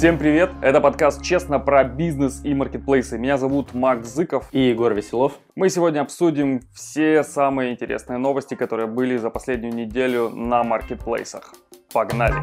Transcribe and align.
Всем 0.00 0.16
привет! 0.16 0.52
Это 0.62 0.80
подкаст 0.80 1.22
«Честно 1.22 1.58
про 1.58 1.84
бизнес 1.84 2.40
и 2.42 2.54
маркетплейсы». 2.54 3.18
Меня 3.18 3.36
зовут 3.36 3.74
Макс 3.74 4.08
Зыков. 4.08 4.48
И 4.50 4.58
Егор 4.58 4.94
Веселов. 4.94 5.34
Мы 5.56 5.68
сегодня 5.68 6.00
обсудим 6.00 6.62
все 6.72 7.22
самые 7.22 7.72
интересные 7.72 8.16
новости, 8.16 8.54
которые 8.54 8.86
были 8.86 9.18
за 9.18 9.28
последнюю 9.28 9.74
неделю 9.74 10.30
на 10.30 10.64
маркетплейсах. 10.64 11.52
Погнали! 11.92 12.36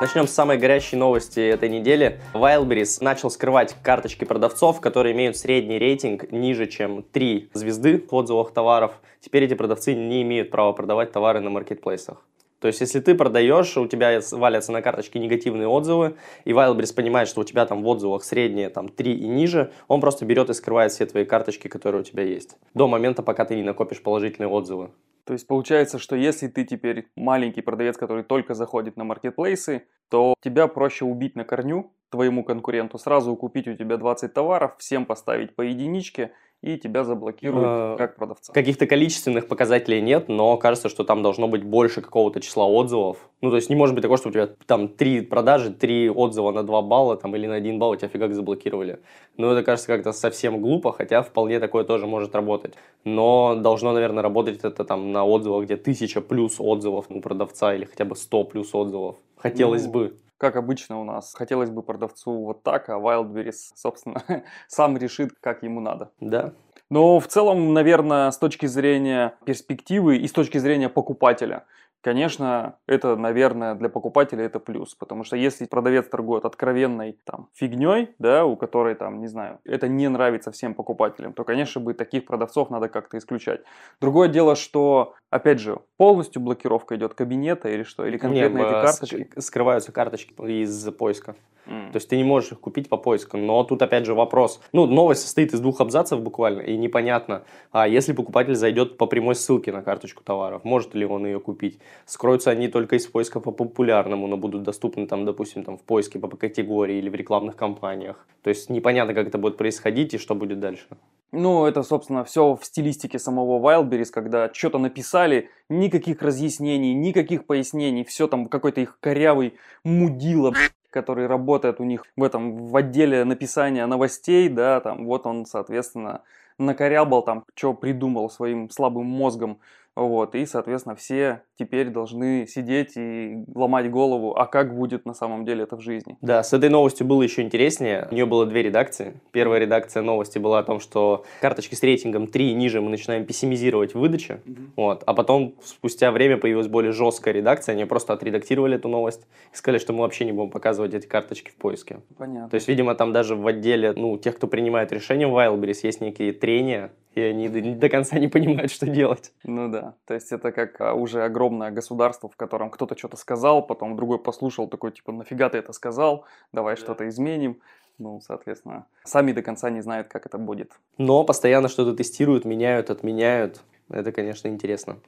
Начнем 0.00 0.26
с 0.26 0.30
самой 0.30 0.56
горячей 0.56 0.96
новости 0.96 1.40
этой 1.40 1.68
недели. 1.68 2.22
Wildberries 2.32 3.04
начал 3.04 3.30
скрывать 3.30 3.76
карточки 3.82 4.24
продавцов, 4.24 4.80
которые 4.80 5.14
имеют 5.14 5.36
средний 5.36 5.78
рейтинг 5.78 6.32
ниже, 6.32 6.68
чем 6.68 7.02
3 7.02 7.50
звезды 7.52 8.02
в 8.10 8.14
отзывах 8.14 8.52
товаров. 8.52 8.92
Теперь 9.20 9.44
эти 9.44 9.52
продавцы 9.52 9.92
не 9.92 10.22
имеют 10.22 10.50
права 10.50 10.72
продавать 10.72 11.12
товары 11.12 11.40
на 11.40 11.50
маркетплейсах. 11.50 12.24
То 12.60 12.68
есть, 12.68 12.80
если 12.80 13.00
ты 13.00 13.14
продаешь, 13.14 13.76
у 13.76 13.86
тебя 13.86 14.20
валятся 14.32 14.72
на 14.72 14.82
карточке 14.82 15.18
негативные 15.18 15.68
отзывы, 15.68 16.16
и 16.44 16.52
Wildberries 16.52 16.94
понимает, 16.94 17.28
что 17.28 17.42
у 17.42 17.44
тебя 17.44 17.66
там 17.66 17.82
в 17.82 17.86
отзывах 17.86 18.24
средние 18.24 18.70
там 18.70 18.88
3 18.88 19.12
и 19.14 19.28
ниже, 19.28 19.72
он 19.88 20.00
просто 20.00 20.24
берет 20.24 20.48
и 20.50 20.54
скрывает 20.54 20.92
все 20.92 21.06
твои 21.06 21.24
карточки, 21.24 21.68
которые 21.68 22.00
у 22.00 22.04
тебя 22.04 22.22
есть. 22.22 22.56
До 22.74 22.88
момента, 22.88 23.22
пока 23.22 23.44
ты 23.44 23.56
не 23.56 23.62
накопишь 23.62 24.02
положительные 24.02 24.48
отзывы. 24.48 24.90
То 25.24 25.32
есть 25.32 25.46
получается, 25.46 25.98
что 25.98 26.14
если 26.14 26.46
ты 26.46 26.64
теперь 26.64 27.08
маленький 27.16 27.60
продавец, 27.60 27.96
который 27.96 28.22
только 28.22 28.54
заходит 28.54 28.96
на 28.96 29.04
маркетплейсы, 29.04 29.82
то 30.08 30.34
тебя 30.40 30.68
проще 30.68 31.04
убить 31.04 31.34
на 31.34 31.44
корню 31.44 31.92
твоему 32.10 32.44
конкуренту, 32.44 32.96
сразу 32.96 33.34
купить 33.34 33.66
у 33.66 33.74
тебя 33.74 33.96
20 33.96 34.32
товаров, 34.32 34.76
всем 34.78 35.04
поставить 35.04 35.54
по 35.56 35.62
единичке– 35.62 36.32
и 36.62 36.76
тебя 36.78 37.04
заблокируют 37.04 37.66
а, 37.66 37.96
как 37.96 38.16
продавца. 38.16 38.52
Каких-то 38.52 38.86
количественных 38.86 39.46
показателей 39.46 40.00
нет, 40.00 40.28
но 40.28 40.56
кажется, 40.56 40.88
что 40.88 41.04
там 41.04 41.22
должно 41.22 41.48
быть 41.48 41.62
больше 41.62 42.00
какого-то 42.00 42.40
числа 42.40 42.66
отзывов. 42.66 43.18
Ну, 43.40 43.50
то 43.50 43.56
есть 43.56 43.70
не 43.70 43.76
может 43.76 43.94
быть 43.94 44.02
такого, 44.02 44.18
что 44.18 44.30
у 44.30 44.32
тебя 44.32 44.48
там 44.66 44.88
три 44.88 45.20
продажи, 45.20 45.70
три 45.70 46.10
отзыва 46.10 46.50
на 46.50 46.62
2 46.62 46.82
балла 46.82 47.16
там, 47.16 47.36
или 47.36 47.46
на 47.46 47.54
1 47.54 47.78
балл, 47.78 47.90
у 47.90 47.96
тебя 47.96 48.08
фигак 48.08 48.34
заблокировали. 48.34 49.00
Ну, 49.36 49.50
это 49.50 49.62
кажется 49.62 49.86
как-то 49.86 50.12
совсем 50.12 50.60
глупо, 50.60 50.92
хотя 50.92 51.22
вполне 51.22 51.60
такое 51.60 51.84
тоже 51.84 52.06
может 52.06 52.34
работать. 52.34 52.74
Но 53.04 53.54
должно, 53.54 53.92
наверное, 53.92 54.22
работать 54.22 54.60
это 54.64 54.84
там 54.84 55.12
на 55.12 55.24
отзывах, 55.24 55.64
где 55.64 55.76
тысяча 55.76 56.20
плюс 56.20 56.56
отзывов 56.58 57.06
у 57.10 57.20
продавца 57.20 57.74
или 57.74 57.84
хотя 57.84 58.04
бы 58.04 58.16
100 58.16 58.44
плюс 58.44 58.74
отзывов. 58.74 59.16
Хотелось 59.36 59.86
ну, 59.86 59.92
бы 59.92 60.16
как 60.38 60.56
обычно 60.56 61.00
у 61.00 61.04
нас. 61.04 61.34
Хотелось 61.34 61.70
бы 61.70 61.82
продавцу 61.82 62.44
вот 62.44 62.62
так, 62.62 62.88
а 62.88 62.94
Wildberries, 62.94 63.72
собственно, 63.74 64.22
сам 64.68 64.96
решит, 64.96 65.32
как 65.40 65.62
ему 65.62 65.80
надо. 65.80 66.10
Да. 66.20 66.52
Но 66.88 67.18
в 67.18 67.26
целом, 67.26 67.74
наверное, 67.74 68.30
с 68.30 68.38
точки 68.38 68.66
зрения 68.66 69.34
перспективы 69.44 70.18
и 70.18 70.28
с 70.28 70.32
точки 70.32 70.58
зрения 70.58 70.88
покупателя– 70.88 71.64
Конечно, 72.06 72.78
это, 72.86 73.16
наверное, 73.16 73.74
для 73.74 73.88
покупателя 73.88 74.44
это 74.44 74.60
плюс, 74.60 74.94
потому 74.94 75.24
что 75.24 75.34
если 75.34 75.66
продавец 75.66 76.06
торгует 76.06 76.44
откровенной 76.44 77.18
там 77.24 77.48
фигней, 77.52 78.10
да, 78.20 78.44
у 78.44 78.54
которой 78.54 78.94
там, 78.94 79.18
не 79.18 79.26
знаю, 79.26 79.58
это 79.64 79.88
не 79.88 80.06
нравится 80.06 80.52
всем 80.52 80.74
покупателям, 80.74 81.32
то, 81.32 81.42
конечно, 81.42 81.80
бы 81.80 81.94
таких 81.94 82.24
продавцов 82.24 82.70
надо 82.70 82.88
как-то 82.88 83.18
исключать. 83.18 83.62
Другое 84.00 84.28
дело, 84.28 84.54
что, 84.54 85.14
опять 85.30 85.58
же, 85.58 85.80
полностью 85.96 86.40
блокировка 86.40 86.94
идет 86.94 87.14
кабинета 87.14 87.70
или 87.70 87.82
что, 87.82 88.06
или 88.06 88.18
конкретно 88.18 88.58
Нет, 88.58 88.66
эти 88.68 88.72
карточки? 88.72 89.40
Скрываются 89.40 89.90
карточки 89.90 90.32
из 90.42 90.88
поиска. 90.92 91.34
Mm. 91.66 91.90
То 91.90 91.96
есть 91.96 92.08
ты 92.08 92.16
не 92.16 92.24
можешь 92.24 92.52
их 92.52 92.60
купить 92.60 92.88
по 92.88 92.96
поиску. 92.96 93.36
Но 93.36 93.64
тут 93.64 93.82
опять 93.82 94.06
же 94.06 94.14
вопрос. 94.14 94.60
Ну, 94.72 94.86
новость 94.86 95.22
состоит 95.22 95.52
из 95.52 95.60
двух 95.60 95.80
абзацев 95.80 96.20
буквально, 96.20 96.60
и 96.60 96.76
непонятно, 96.76 97.42
а 97.72 97.88
если 97.88 98.12
покупатель 98.12 98.54
зайдет 98.54 98.96
по 98.96 99.06
прямой 99.06 99.34
ссылке 99.34 99.72
на 99.72 99.82
карточку 99.82 100.22
товаров, 100.22 100.62
может 100.64 100.94
ли 100.94 101.04
он 101.04 101.26
ее 101.26 101.40
купить? 101.40 101.80
Скроются 102.04 102.50
они 102.50 102.68
только 102.68 102.96
из 102.96 103.06
поиска 103.06 103.40
по 103.40 103.50
популярному, 103.50 104.26
но 104.26 104.36
будут 104.36 104.62
доступны 104.62 105.06
там, 105.06 105.24
допустим, 105.24 105.64
там 105.64 105.78
в 105.78 105.82
поиске 105.82 106.18
по 106.18 106.28
категории 106.28 106.98
или 106.98 107.08
в 107.08 107.14
рекламных 107.14 107.56
кампаниях. 107.56 108.26
То 108.42 108.50
есть 108.50 108.70
непонятно, 108.70 109.14
как 109.14 109.28
это 109.28 109.38
будет 109.38 109.56
происходить 109.56 110.14
и 110.14 110.18
что 110.18 110.34
будет 110.34 110.60
дальше. 110.60 110.86
Ну, 111.32 111.66
это, 111.66 111.82
собственно, 111.82 112.24
все 112.24 112.54
в 112.54 112.64
стилистике 112.64 113.18
самого 113.18 113.58
Wildberries, 113.60 114.10
когда 114.12 114.52
что-то 114.52 114.78
написали, 114.78 115.50
никаких 115.68 116.22
разъяснений, 116.22 116.94
никаких 116.94 117.46
пояснений, 117.46 118.04
все 118.04 118.28
там 118.28 118.46
какой-то 118.46 118.80
их 118.80 118.98
корявый 119.00 119.54
мудила, 119.84 120.54
который 120.90 121.26
работает 121.26 121.80
у 121.80 121.84
них 121.84 122.04
в 122.16 122.22
этом 122.22 122.68
в 122.68 122.76
отделе 122.76 123.24
написания 123.24 123.84
новостей, 123.86 124.48
да, 124.48 124.80
там 124.80 125.04
вот 125.04 125.26
он, 125.26 125.44
соответственно, 125.44 126.22
накорябал 126.58 127.22
там, 127.22 127.44
что 127.54 127.74
придумал 127.74 128.30
своим 128.30 128.70
слабым 128.70 129.06
мозгом, 129.06 129.58
вот, 129.96 130.34
и, 130.34 130.44
соответственно, 130.44 130.94
все 130.94 131.42
теперь 131.58 131.88
должны 131.88 132.46
сидеть 132.46 132.96
и 132.96 133.44
ломать 133.54 133.90
голову, 133.90 134.36
а 134.36 134.46
как 134.46 134.76
будет 134.76 135.06
на 135.06 135.14
самом 135.14 135.46
деле 135.46 135.62
это 135.62 135.76
в 135.76 135.80
жизни. 135.80 136.18
Да, 136.20 136.42
с 136.42 136.52
этой 136.52 136.68
новостью 136.68 137.06
было 137.06 137.22
еще 137.22 137.40
интереснее. 137.40 138.06
У 138.10 138.14
нее 138.14 138.26
было 138.26 138.44
две 138.44 138.62
редакции. 138.62 139.20
Первая 139.32 139.58
редакция 139.58 140.02
новости 140.02 140.38
была 140.38 140.58
о 140.58 140.62
том, 140.62 140.80
что 140.80 141.24
карточки 141.40 141.74
с 141.74 141.82
рейтингом 141.82 142.26
3 142.26 142.50
и 142.50 142.54
ниже 142.54 142.82
мы 142.82 142.90
начинаем 142.90 143.24
пессимизировать 143.24 143.94
выдачу. 143.94 144.40
Угу. 144.44 144.62
Вот, 144.76 145.02
а 145.06 145.14
потом, 145.14 145.54
спустя 145.64 146.12
время, 146.12 146.36
появилась 146.36 146.68
более 146.68 146.92
жесткая 146.92 147.32
редакция. 147.32 147.72
Они 147.72 147.86
просто 147.86 148.12
отредактировали 148.12 148.76
эту 148.76 148.88
новость 148.88 149.26
и 149.54 149.56
сказали, 149.56 149.78
что 149.78 149.94
мы 149.94 150.00
вообще 150.00 150.26
не 150.26 150.32
будем 150.32 150.50
показывать 150.50 150.92
эти 150.92 151.06
карточки 151.06 151.50
в 151.50 151.56
поиске. 151.56 152.00
Понятно. 152.18 152.50
То 152.50 152.56
есть, 152.56 152.68
видимо, 152.68 152.94
там 152.94 153.14
даже 153.14 153.34
в 153.34 153.46
отделе, 153.46 153.94
ну, 153.96 154.18
тех, 154.18 154.36
кто 154.36 154.46
принимает 154.46 154.92
решения 154.92 155.26
в 155.26 155.34
Wildberries, 155.34 155.80
есть 155.84 156.02
некие 156.02 156.34
трения, 156.34 156.92
и 157.16 157.22
они 157.22 157.48
до, 157.48 157.88
конца 157.88 158.18
не 158.18 158.28
понимают, 158.28 158.70
что 158.70 158.86
делать. 158.86 159.32
Ну 159.42 159.68
да, 159.68 159.94
то 160.04 160.12
есть 160.12 160.30
это 160.32 160.52
как 160.52 160.78
а, 160.82 160.92
уже 160.92 161.24
огромное 161.24 161.70
государство, 161.70 162.28
в 162.28 162.36
котором 162.36 162.70
кто-то 162.70 162.96
что-то 162.96 163.16
сказал, 163.16 163.66
потом 163.66 163.96
другой 163.96 164.18
послушал, 164.18 164.68
такой 164.68 164.92
типа, 164.92 165.12
нафига 165.12 165.48
ты 165.48 165.56
это 165.56 165.72
сказал, 165.72 166.26
давай 166.52 166.76
да. 166.76 166.80
что-то 166.80 167.08
изменим. 167.08 167.60
Ну, 167.98 168.20
соответственно, 168.20 168.84
сами 169.04 169.32
до 169.32 169.40
конца 169.40 169.70
не 169.70 169.80
знают, 169.80 170.08
как 170.08 170.26
это 170.26 170.36
будет. 170.36 170.72
Но 170.98 171.24
постоянно 171.24 171.68
что-то 171.68 171.96
тестируют, 171.96 172.44
меняют, 172.44 172.90
отменяют. 172.90 173.62
Это, 173.88 174.12
конечно, 174.12 174.48
интересно. 174.48 174.98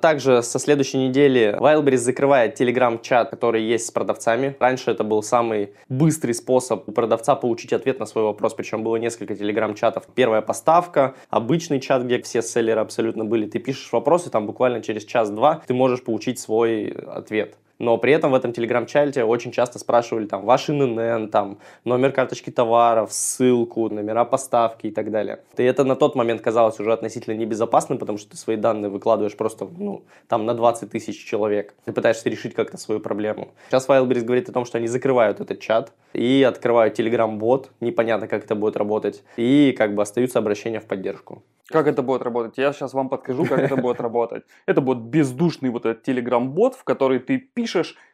Также 0.00 0.42
со 0.42 0.58
следующей 0.58 0.98
недели 0.98 1.56
Wildberries 1.58 1.96
закрывает 1.96 2.54
телеграм-чат, 2.54 3.30
который 3.30 3.62
есть 3.64 3.86
с 3.86 3.90
продавцами. 3.90 4.56
Раньше 4.60 4.90
это 4.90 5.02
был 5.04 5.22
самый 5.22 5.72
быстрый 5.88 6.32
способ 6.32 6.88
у 6.88 6.92
продавца 6.92 7.34
получить 7.34 7.72
ответ 7.72 7.98
на 7.98 8.06
свой 8.06 8.24
вопрос, 8.24 8.54
причем 8.54 8.82
было 8.82 8.96
несколько 8.96 9.34
телеграм-чатов. 9.34 10.04
Первая 10.14 10.40
поставка, 10.40 11.14
обычный 11.30 11.80
чат, 11.80 12.04
где 12.04 12.22
все 12.22 12.42
селлеры 12.42 12.80
абсолютно 12.80 13.24
были. 13.24 13.46
Ты 13.46 13.58
пишешь 13.58 13.92
вопросы, 13.92 14.30
там 14.30 14.46
буквально 14.46 14.82
через 14.82 15.04
час-два 15.04 15.62
ты 15.66 15.74
можешь 15.74 16.02
получить 16.02 16.38
свой 16.38 16.90
ответ 16.90 17.56
но 17.78 17.96
при 17.98 18.12
этом 18.12 18.32
в 18.32 18.34
этом 18.34 18.52
телеграм-чате 18.52 19.24
очень 19.24 19.52
часто 19.52 19.78
спрашивали 19.78 20.26
там 20.26 20.44
ваш 20.44 20.68
ИНН, 20.68 21.28
там 21.30 21.58
номер 21.84 22.12
карточки 22.12 22.50
товаров, 22.50 23.12
ссылку, 23.12 23.88
номера 23.88 24.24
поставки 24.24 24.88
и 24.88 24.90
так 24.90 25.10
далее. 25.10 25.40
И 25.56 25.62
это 25.62 25.84
на 25.84 25.96
тот 25.96 26.14
момент 26.14 26.40
казалось 26.40 26.80
уже 26.80 26.92
относительно 26.92 27.34
небезопасным, 27.34 27.98
потому 27.98 28.18
что 28.18 28.30
ты 28.30 28.36
свои 28.36 28.56
данные 28.56 28.90
выкладываешь 28.90 29.36
просто, 29.36 29.68
ну, 29.78 30.02
там 30.26 30.46
на 30.46 30.54
20 30.54 30.90
тысяч 30.90 31.24
человек. 31.24 31.74
Ты 31.84 31.92
пытаешься 31.92 32.28
решить 32.28 32.54
как-то 32.54 32.78
свою 32.78 33.00
проблему. 33.00 33.48
Сейчас 33.68 33.88
Wildberries 33.88 34.22
говорит 34.22 34.48
о 34.48 34.52
том, 34.52 34.64
что 34.64 34.78
они 34.78 34.88
закрывают 34.88 35.40
этот 35.40 35.60
чат 35.60 35.92
и 36.12 36.42
открывают 36.42 36.94
телеграм-бот, 36.94 37.70
непонятно, 37.80 38.26
как 38.26 38.44
это 38.44 38.54
будет 38.54 38.76
работать, 38.76 39.22
и 39.36 39.74
как 39.76 39.94
бы 39.94 40.02
остаются 40.02 40.38
обращения 40.38 40.80
в 40.80 40.86
поддержку. 40.86 41.42
Как 41.68 41.86
это 41.86 42.02
будет 42.02 42.22
работать? 42.22 42.56
Я 42.56 42.72
сейчас 42.72 42.94
вам 42.94 43.10
подкажу, 43.10 43.44
как 43.44 43.58
это 43.58 43.76
будет 43.76 44.00
работать. 44.00 44.44
Это 44.64 44.80
будет 44.80 45.00
бездушный 45.00 45.68
вот 45.68 45.84
этот 45.84 46.02
телеграм-бот, 46.02 46.74
в 46.74 46.84
который 46.84 47.18
ты 47.18 47.36
пишешь, 47.36 47.67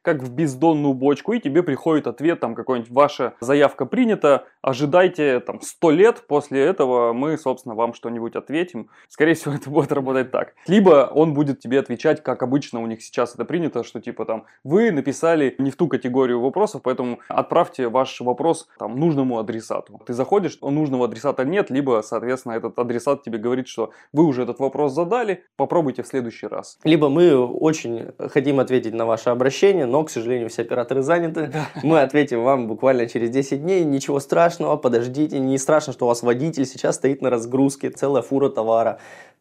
как 0.04 0.22
в 0.22 0.31
бездонную 0.31 0.92
бочку, 0.92 1.32
и 1.32 1.41
тебе 1.41 1.62
приходит 1.62 2.06
ответ, 2.06 2.38
там 2.38 2.54
какой-нибудь 2.54 2.91
ваша 2.91 3.32
заявка 3.41 3.87
принята, 3.87 4.44
ожидайте 4.60 5.41
там 5.41 5.62
100 5.62 5.91
лет, 5.92 6.25
после 6.28 6.62
этого 6.62 7.15
мы, 7.15 7.38
собственно, 7.38 7.75
вам 7.75 7.94
что-нибудь 7.94 8.37
ответим. 8.37 8.91
Скорее 9.09 9.32
всего, 9.34 9.54
это 9.60 9.70
будет 9.70 9.92
работать 9.92 10.31
так. 10.31 10.54
Либо 10.66 11.10
он 11.12 11.32
будет 11.32 11.60
тебе 11.60 11.81
отвечать, 11.81 12.22
как 12.22 12.42
обычно 12.42 12.81
у 12.81 12.87
них 12.87 13.03
сейчас 13.03 13.34
это 13.34 13.47
принято, 13.47 13.82
что 13.82 13.98
типа 13.98 14.26
там 14.26 14.44
вы 14.62 14.91
написали 14.91 15.54
не 15.59 15.71
в 15.71 15.77
ту 15.77 15.89
категорию 15.89 16.41
вопросов, 16.41 16.83
поэтому 16.83 17.21
отправьте 17.28 17.89
ваш 17.89 18.21
вопрос 18.21 18.68
там 18.78 19.01
нужному 19.01 19.39
адресату. 19.39 20.03
Ты 20.06 20.12
заходишь, 20.12 20.59
нужного 20.60 21.06
адресата 21.06 21.45
нет, 21.45 21.71
либо, 21.71 22.03
соответственно, 22.04 22.53
этот 22.53 22.78
адресат 22.78 23.22
тебе 23.22 23.39
говорит, 23.39 23.68
что 23.68 23.91
вы 24.12 24.24
уже 24.24 24.42
этот 24.42 24.59
вопрос 24.59 24.92
задали, 24.92 25.45
попробуйте 25.56 26.03
в 26.03 26.06
следующий 26.06 26.47
раз. 26.47 26.78
Либо 26.84 27.09
мы 27.09 27.34
очень 27.39 28.09
хотим 28.18 28.60
ответить 28.60 28.92
на 28.92 29.06
ваше 29.06 29.30
обращение, 29.30 29.43
но, 29.86 30.04
к 30.04 30.10
сожалению, 30.10 30.48
все 30.48 30.62
операторы 30.62 31.02
заняты. 31.02 31.48
Да. 31.48 31.66
Мы 31.82 32.00
ответим 32.00 32.42
вам 32.42 32.66
буквально 32.66 33.08
через 33.08 33.30
10 33.30 33.62
дней, 33.62 33.84
ничего 33.84 34.20
страшного, 34.20 34.76
подождите, 34.76 35.38
не 35.38 35.58
страшно, 35.58 35.92
что 35.92 36.06
у 36.06 36.08
вас 36.08 36.22
водитель 36.22 36.66
сейчас 36.66 36.96
стоит 36.96 37.22
на 37.22 37.30
разгрузке, 37.30 37.91
целая 37.91 38.22
фура 38.22 38.48
товара. 38.48 38.98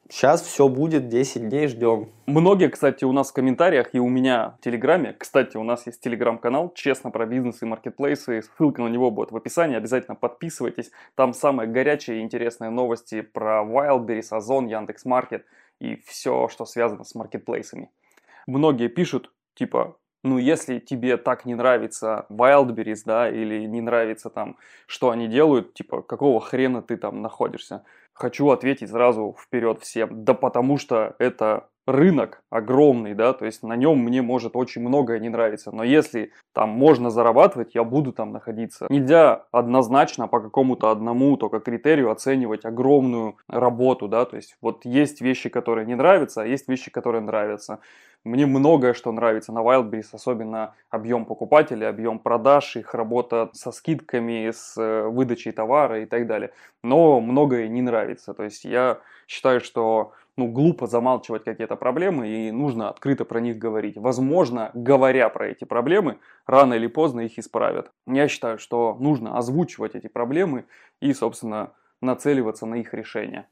Сейчас 0.10 0.42
все 0.42 0.68
будет, 0.68 1.08
10 1.08 1.50
дней 1.50 1.68
ждем. 1.68 2.10
Многие, 2.26 2.70
кстати, 2.70 3.06
у 3.06 3.12
нас 3.14 3.32
в 3.32 3.34
комментариях 3.34 3.90
и 3.94 4.00
у 4.00 4.10
меня 4.10 4.56
в 4.60 4.64
Телеграме, 4.64 5.16
кстати, 5.18 5.58
у 5.58 5.64
нас 5.64 5.88
есть 5.88 6.02
Телеграм-канал 6.02 6.72
«Честно 6.76 7.10
про 7.10 7.26
бизнес 7.26 7.62
и 7.62 7.66
маркетплейсы», 7.66 8.44
ссылка 8.44 8.82
на 8.82 8.90
него 8.90 9.12
будет 9.12 9.32
в 9.32 9.38
описании, 9.38 9.78
обязательно 9.78 10.16
подписывайтесь. 10.16 10.92
Там 11.16 11.34
самые 11.34 11.68
горячие 11.68 12.20
и 12.20 12.22
интересные 12.22 12.70
новости 12.70 13.22
про 13.22 13.64
Wildberries, 13.64 14.28
Озон, 14.32 14.68
Яндекс.Маркет 14.68 15.46
и 15.80 15.96
все, 16.06 16.48
что 16.50 16.66
связано 16.66 17.06
с 17.06 17.16
маркетплейсами. 17.16 17.90
Многие 18.46 18.90
пишут, 18.90 19.32
типа, 19.56 19.98
ну, 20.24 20.38
если 20.38 20.80
тебе 20.80 21.18
так 21.18 21.46
не 21.46 21.54
нравится 21.54 22.26
Wildberries, 22.30 23.02
да, 23.06 23.30
или 23.30 23.66
не 23.66 23.82
нравится 23.82 24.30
там, 24.30 24.58
что 24.88 25.10
они 25.10 25.28
делают, 25.28 25.74
типа, 25.74 26.02
какого 26.02 26.40
хрена 26.40 26.82
ты 26.82 26.96
там 26.98 27.22
находишься? 27.22 27.84
Хочу 28.14 28.50
ответить 28.50 28.90
сразу 28.90 29.36
вперед 29.38 29.82
всем. 29.82 30.24
Да 30.24 30.34
потому 30.34 30.78
что 30.78 31.16
это 31.20 31.68
рынок 31.86 32.42
огромный, 32.50 33.14
да, 33.14 33.34
то 33.34 33.46
есть 33.46 33.64
на 33.64 33.76
нем 33.76 34.00
мне 34.00 34.22
может 34.22 34.56
очень 34.56 34.82
многое 34.82 35.20
не 35.20 35.30
нравиться, 35.30 35.72
но 35.72 35.84
если 35.84 36.32
там 36.54 36.70
можно 36.70 37.10
зарабатывать, 37.10 37.76
я 37.76 37.84
буду 37.84 38.14
там 38.14 38.32
находиться. 38.32 38.88
Нельзя 38.90 39.46
однозначно 39.52 40.28
по 40.28 40.40
какому-то 40.40 40.92
одному 40.92 41.36
только 41.36 41.60
критерию 41.60 42.12
оценивать 42.12 42.64
огромную 42.66 43.38
работу, 43.48 44.08
да, 44.08 44.26
то 44.26 44.38
есть 44.38 44.56
вот 44.62 44.86
есть 44.86 45.22
вещи, 45.22 45.50
которые 45.50 45.86
не 45.86 45.96
нравятся, 45.96 46.44
а 46.44 46.46
есть 46.46 46.70
вещи, 46.70 46.90
которые 46.90 47.22
нравятся. 47.22 47.80
Мне 48.24 48.46
многое 48.46 48.94
что 48.94 49.12
нравится 49.12 49.52
на 49.52 49.60
Wildberries, 49.60 50.10
особенно 50.14 50.76
объем 50.90 51.26
покупателей, 51.26 51.88
объем 51.90 52.20
продаж, 52.20 52.78
их 52.78 52.94
работа 52.94 53.50
со 53.54 53.72
скидками, 53.72 54.50
с 54.50 54.78
э, 54.78 55.08
выдачей 55.10 55.52
товара 55.52 56.02
и 56.02 56.06
так 56.06 56.26
далее. 56.26 56.52
Но 56.84 57.20
многое 57.20 57.68
не 57.68 57.82
нравится. 57.82 58.34
То 58.34 58.44
есть 58.44 58.64
я 58.64 59.00
считаю, 59.28 59.60
что 59.60 60.14
ну, 60.38 60.48
глупо 60.48 60.88
замалчивать 60.88 61.44
какие-то 61.44 61.76
проблемы 61.76 62.28
и 62.30 62.52
нужно 62.52 62.90
открыто 62.90 63.26
про 63.26 63.42
них 63.42 63.58
говорить. 63.58 63.98
Возможно, 63.98 64.72
говоря 64.74 65.28
про 65.30 65.50
эти 65.50 65.66
проблемы, 65.66 66.18
рано 66.48 66.76
или 66.76 66.88
поздно 66.88 67.22
их 67.22 67.38
исправят. 67.38 67.92
Я 68.08 68.30
считаю, 68.30 68.58
что 68.58 68.96
нужно 69.00 69.38
озвучивать 69.38 69.96
эти 69.96 70.08
проблемы 70.08 70.66
и, 71.02 71.14
собственно, 71.14 71.74
нацеливаться 72.02 72.66
на 72.66 72.76
их 72.76 72.94
решение. 72.94 73.48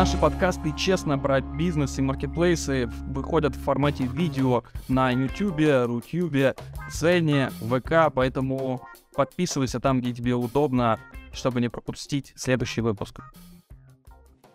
Наши 0.00 0.16
подкасты 0.16 0.72
честно 0.78 1.18
про 1.18 1.42
бизнес 1.42 1.98
и 1.98 2.02
маркетплейсы 2.02 2.86
выходят 3.08 3.54
в 3.54 3.62
формате 3.62 4.06
видео 4.06 4.64
на 4.88 5.10
YouTube, 5.10 5.60
Рутюбе, 5.86 6.54
Цене, 6.90 7.50
ВК, 7.60 8.10
поэтому 8.10 8.80
подписывайся 9.14 9.78
там, 9.78 10.00
где 10.00 10.14
тебе 10.14 10.34
удобно, 10.34 10.98
чтобы 11.34 11.60
не 11.60 11.68
пропустить 11.68 12.32
следующий 12.34 12.80
выпуск. 12.80 13.20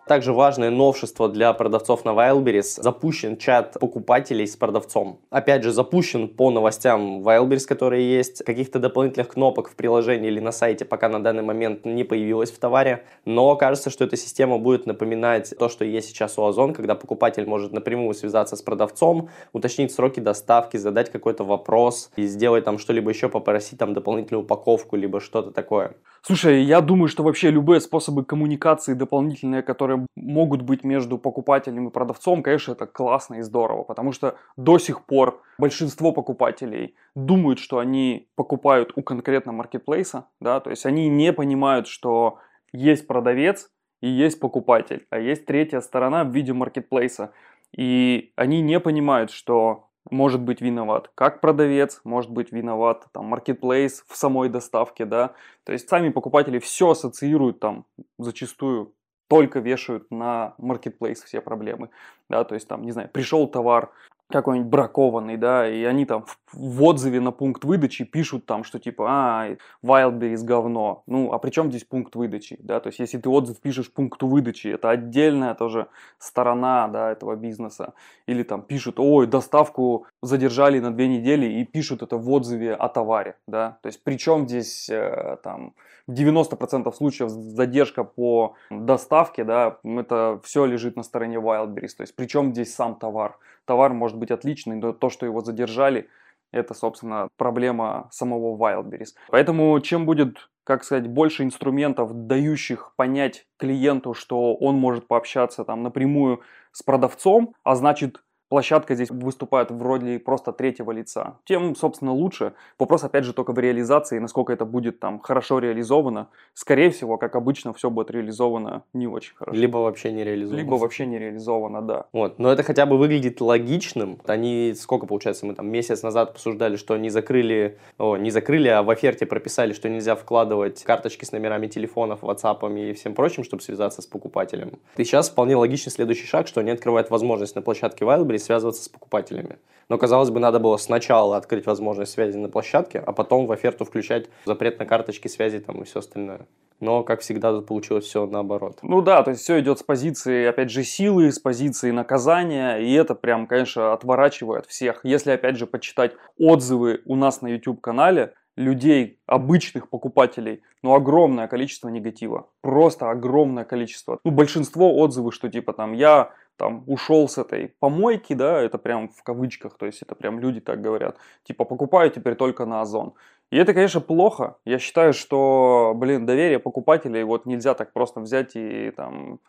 Также 0.07 0.33
важное 0.33 0.69
новшество 0.69 1.27
для 1.29 1.51
продавцов 1.53 2.05
на 2.05 2.11
Wildberries. 2.11 2.79
Запущен 2.79 3.37
чат 3.37 3.75
покупателей 3.79 4.45
с 4.45 4.55
продавцом. 4.55 5.19
Опять 5.31 5.63
же, 5.63 5.71
запущен 5.71 6.27
по 6.27 6.51
новостям 6.51 7.23
Wildberries, 7.23 7.65
которые 7.65 8.07
есть. 8.15 8.43
Каких-то 8.45 8.77
дополнительных 8.77 9.29
кнопок 9.29 9.67
в 9.67 9.75
приложении 9.75 10.27
или 10.27 10.39
на 10.39 10.51
сайте 10.51 10.85
пока 10.85 11.09
на 11.09 11.23
данный 11.23 11.41
момент 11.41 11.85
не 11.85 12.03
появилось 12.03 12.51
в 12.51 12.59
товаре. 12.59 13.03
Но 13.25 13.55
кажется, 13.55 13.89
что 13.89 14.03
эта 14.03 14.15
система 14.15 14.59
будет 14.59 14.85
напоминать 14.85 15.55
то, 15.57 15.69
что 15.69 15.83
есть 15.83 16.09
сейчас 16.09 16.37
у 16.37 16.45
Озон, 16.45 16.75
когда 16.75 16.93
покупатель 16.93 17.47
может 17.47 17.73
напрямую 17.73 18.13
связаться 18.13 18.55
с 18.55 18.61
продавцом, 18.61 19.29
уточнить 19.53 19.91
сроки 19.91 20.19
доставки, 20.19 20.77
задать 20.77 21.11
какой-то 21.11 21.43
вопрос 21.43 22.11
и 22.15 22.27
сделать 22.27 22.63
там 22.63 22.77
что-либо 22.77 23.09
еще, 23.09 23.27
попросить 23.27 23.79
там 23.79 23.95
дополнительную 23.95 24.43
упаковку, 24.43 24.97
либо 24.97 25.19
что-то 25.19 25.49
такое. 25.49 25.95
Слушай, 26.27 26.63
я 26.63 26.81
думаю, 26.81 27.07
что 27.07 27.21
вообще 27.21 27.51
любые 27.51 27.79
способы 27.79 28.25
коммуникации 28.25 28.95
дополнительные, 28.95 29.61
которые 29.61 30.07
могут 30.15 30.63
быть 30.63 30.83
между 30.83 31.19
покупателем 31.19 31.87
и 31.87 31.91
продавцом, 31.91 32.41
конечно, 32.41 32.71
это 32.71 32.87
классно 32.87 33.35
и 33.35 33.41
здорово, 33.43 33.83
потому 33.83 34.11
что 34.11 34.35
до 34.57 34.79
сих 34.79 35.05
пор 35.05 35.39
большинство 35.59 36.11
покупателей 36.11 36.95
думают, 37.13 37.59
что 37.59 37.77
они 37.77 38.27
покупают 38.35 38.91
у 38.95 39.03
конкретного 39.03 39.57
маркетплейса, 39.57 40.25
да, 40.41 40.59
то 40.61 40.71
есть 40.71 40.87
они 40.87 41.09
не 41.09 41.31
понимают, 41.31 41.85
что 41.85 42.39
есть 42.73 43.05
продавец 43.05 43.69
и 44.01 44.09
есть 44.09 44.39
покупатель, 44.39 45.05
а 45.11 45.19
есть 45.19 45.45
третья 45.45 45.79
сторона 45.79 46.23
в 46.23 46.33
виде 46.33 46.53
маркетплейса. 46.53 47.33
И 47.77 48.31
они 48.35 48.61
не 48.61 48.79
понимают, 48.79 49.29
что 49.29 49.89
может 50.09 50.41
быть 50.41 50.61
виноват 50.61 51.11
как 51.15 51.41
продавец, 51.41 52.01
может 52.03 52.31
быть 52.31 52.51
виноват 52.51 53.05
там 53.11 53.25
маркетплейс 53.25 54.03
в 54.07 54.15
самой 54.15 54.49
доставке, 54.49 55.05
да. 55.05 55.33
То 55.63 55.73
есть 55.73 55.89
сами 55.89 56.09
покупатели 56.09 56.59
все 56.59 56.91
ассоциируют 56.91 57.59
там 57.59 57.85
зачастую 58.17 58.93
только 59.27 59.59
вешают 59.59 60.11
на 60.11 60.53
marketplace 60.59 61.25
все 61.25 61.41
проблемы, 61.41 61.89
да, 62.29 62.43
то 62.43 62.55
есть 62.55 62.67
там, 62.67 62.83
не 62.83 62.91
знаю, 62.91 63.09
пришел 63.09 63.47
товар, 63.47 63.91
какой-нибудь 64.29 64.69
бракованный, 64.69 65.37
да, 65.37 65.69
и 65.69 65.83
они 65.83 66.05
там 66.05 66.25
в, 66.51 66.83
отзыве 66.83 67.19
на 67.19 67.31
пункт 67.31 67.63
выдачи 67.63 68.05
пишут 68.05 68.45
там, 68.45 68.63
что 68.63 68.79
типа, 68.79 69.05
а, 69.07 69.47
Wildberries 69.83 70.43
говно. 70.43 71.03
Ну, 71.05 71.31
а 71.31 71.37
при 71.37 71.51
чем 71.51 71.69
здесь 71.69 71.83
пункт 71.83 72.15
выдачи, 72.15 72.57
да, 72.59 72.79
то 72.79 72.87
есть 72.87 72.99
если 72.99 73.17
ты 73.19 73.29
отзыв 73.29 73.59
пишешь 73.59 73.91
пункту 73.91 74.27
выдачи, 74.27 74.67
это 74.67 74.89
отдельная 74.89 75.53
тоже 75.53 75.87
сторона, 76.17 76.87
да, 76.87 77.11
этого 77.11 77.35
бизнеса. 77.35 77.93
Или 78.25 78.43
там 78.43 78.63
пишут, 78.63 78.99
ой, 78.99 79.27
доставку 79.27 80.07
задержали 80.21 80.79
на 80.79 80.91
две 80.91 81.07
недели 81.07 81.45
и 81.45 81.65
пишут 81.65 82.01
это 82.01 82.17
в 82.17 82.29
отзыве 82.31 82.73
о 82.73 82.89
товаре, 82.89 83.37
да, 83.47 83.77
то 83.81 83.87
есть 83.87 84.03
при 84.03 84.17
чем 84.17 84.47
здесь 84.47 84.89
э, 84.89 85.37
там 85.43 85.73
в 86.07 86.13
90% 86.13 86.91
случаев 86.93 87.29
задержка 87.29 88.03
по 88.03 88.55
доставке, 88.69 89.43
да, 89.43 89.77
это 89.83 90.39
все 90.43 90.65
лежит 90.65 90.95
на 90.95 91.03
стороне 91.03 91.37
Wildberries, 91.37 91.95
то 91.97 92.01
есть 92.01 92.15
при 92.15 92.25
чем 92.25 92.53
здесь 92.53 92.73
сам 92.73 92.95
товар. 92.95 93.37
Товар 93.65 93.93
может 93.93 94.17
быть 94.17 94.31
отличный, 94.31 94.75
но 94.75 94.93
то, 94.93 95.09
что 95.09 95.25
его 95.25 95.41
задержали, 95.41 96.09
это, 96.51 96.73
собственно, 96.73 97.27
проблема 97.37 98.07
самого 98.11 98.57
Wildberries. 98.57 99.13
Поэтому 99.29 99.79
чем 99.81 100.05
будет, 100.05 100.49
как 100.63 100.83
сказать, 100.83 101.07
больше 101.07 101.43
инструментов, 101.43 102.11
дающих 102.13 102.93
понять 102.95 103.45
клиенту, 103.57 104.13
что 104.13 104.55
он 104.55 104.75
может 104.75 105.07
пообщаться 105.07 105.65
там 105.65 105.83
напрямую 105.83 106.41
с 106.71 106.83
продавцом, 106.83 107.53
а 107.63 107.75
значит 107.75 108.23
площадка 108.55 108.95
здесь 108.95 109.09
выступает 109.09 109.69
в 109.69 109.81
роли 109.81 110.17
просто 110.17 110.53
третьего 110.53 110.93
лица, 110.93 111.39
тем, 111.43 111.75
собственно, 111.75 112.13
лучше. 112.13 112.53
Вопрос, 112.79 113.03
опять 113.03 113.25
же, 113.25 113.33
только 113.33 113.51
в 113.51 113.59
реализации, 113.59 114.17
насколько 114.17 114.53
это 114.53 114.63
будет 114.63 115.01
там 115.01 115.19
хорошо 115.19 115.59
реализовано. 115.59 116.29
Скорее 116.53 116.89
всего, 116.89 117.17
как 117.17 117.35
обычно, 117.35 117.73
все 117.73 117.89
будет 117.89 118.11
реализовано 118.11 118.83
не 118.93 119.07
очень 119.07 119.35
хорошо. 119.35 119.59
Либо 119.59 119.79
вообще 119.79 120.13
не 120.13 120.23
реализовано. 120.23 120.57
Либо 120.57 120.75
вообще 120.75 121.05
не 121.05 121.19
реализовано, 121.19 121.81
да. 121.81 122.05
Вот, 122.13 122.39
но 122.39 122.49
это 122.49 122.63
хотя 122.63 122.85
бы 122.85 122.97
выглядит 122.97 123.41
логичным. 123.41 124.19
Они, 124.25 124.73
сколько, 124.73 125.05
получается, 125.05 125.45
мы 125.45 125.53
там 125.53 125.67
месяц 125.67 126.01
назад 126.01 126.29
обсуждали, 126.29 126.77
что 126.77 126.95
не 126.95 127.09
закрыли, 127.09 127.77
о, 127.97 128.15
не 128.15 128.31
закрыли, 128.31 128.69
а 128.69 128.83
в 128.83 128.89
оферте 128.89 129.25
прописали, 129.25 129.73
что 129.73 129.89
нельзя 129.89 130.15
вкладывать 130.15 130.81
карточки 130.85 131.25
с 131.25 131.33
номерами 131.33 131.67
телефонов, 131.67 132.23
WhatsApp 132.23 132.73
и 132.79 132.93
всем 132.93 133.15
прочим, 133.15 133.43
чтобы 133.43 133.61
связаться 133.63 134.01
с 134.01 134.05
покупателем. 134.05 134.79
И 134.95 135.03
сейчас 135.03 135.29
вполне 135.29 135.57
логичный 135.57 135.91
следующий 135.91 136.25
шаг, 136.25 136.47
что 136.47 136.61
они 136.61 136.71
открывают 136.71 137.09
возможность 137.09 137.55
на 137.55 137.61
площадке 137.61 138.05
Wildberries 138.05 138.44
связываться 138.45 138.83
с 138.83 138.89
покупателями. 138.89 139.57
Но, 139.89 139.97
казалось 139.97 140.31
бы, 140.31 140.39
надо 140.39 140.59
было 140.59 140.77
сначала 140.77 141.37
открыть 141.37 141.65
возможность 141.65 142.11
связи 142.11 142.37
на 142.37 142.49
площадке, 142.49 142.99
а 142.99 143.11
потом 143.11 143.45
в 143.45 143.51
оферту 143.51 143.85
включать 143.85 144.27
запрет 144.45 144.79
на 144.79 144.85
карточки 144.85 145.27
связи 145.27 145.59
там 145.59 145.81
и 145.81 145.85
все 145.85 145.99
остальное. 145.99 146.47
Но, 146.79 147.03
как 147.03 147.21
всегда, 147.21 147.51
тут 147.51 147.67
получилось 147.67 148.05
все 148.05 148.25
наоборот. 148.25 148.79
Ну 148.81 149.01
да, 149.01 149.23
то 149.23 149.31
есть 149.31 149.43
все 149.43 149.59
идет 149.59 149.79
с 149.79 149.83
позиции, 149.83 150.45
опять 150.45 150.71
же, 150.71 150.83
силы, 150.83 151.31
с 151.31 151.39
позиции 151.39 151.91
наказания, 151.91 152.77
и 152.77 152.91
это 152.93 153.15
прям, 153.15 153.47
конечно, 153.47 153.93
отворачивает 153.93 154.65
всех. 154.65 155.01
Если, 155.03 155.31
опять 155.31 155.57
же, 155.57 155.67
почитать 155.67 156.13
отзывы 156.37 157.01
у 157.05 157.15
нас 157.15 157.41
на 157.41 157.47
YouTube-канале, 157.47 158.33
людей, 158.57 159.19
обычных 159.25 159.89
покупателей, 159.89 160.63
ну, 160.81 160.93
огромное 160.93 161.47
количество 161.47 161.89
негатива. 161.89 162.49
Просто 162.61 163.09
огромное 163.09 163.65
количество. 163.65 164.19
Ну, 164.23 164.31
большинство 164.31 164.97
отзывов, 164.97 165.33
что 165.33 165.49
типа 165.49 165.73
там 165.73 165.93
я 165.93 166.31
там 166.57 166.83
ушел 166.87 167.27
с 167.27 167.37
этой 167.37 167.69
помойки, 167.79 168.33
да, 168.33 168.61
это 168.61 168.77
прям 168.77 169.09
в 169.09 169.23
кавычках, 169.23 169.77
то 169.77 169.85
есть 169.85 170.01
это 170.01 170.15
прям 170.15 170.39
люди 170.39 170.61
так 170.61 170.81
говорят, 170.81 171.17
типа 171.43 171.65
покупаю 171.65 172.11
теперь 172.11 172.35
только 172.35 172.65
на 172.65 172.81
Озон. 172.81 173.13
И 173.51 173.57
это, 173.57 173.73
конечно, 173.73 174.01
плохо. 174.01 174.57
Я 174.65 174.79
считаю, 174.79 175.13
что, 175.13 175.93
блин, 175.95 176.25
доверие 176.25 176.59
покупателей 176.59 177.23
вот 177.23 177.45
нельзя 177.45 177.73
так 177.73 177.93
просто 177.93 178.19
взять 178.19 178.55
и 178.55 178.91
там, 178.91 179.39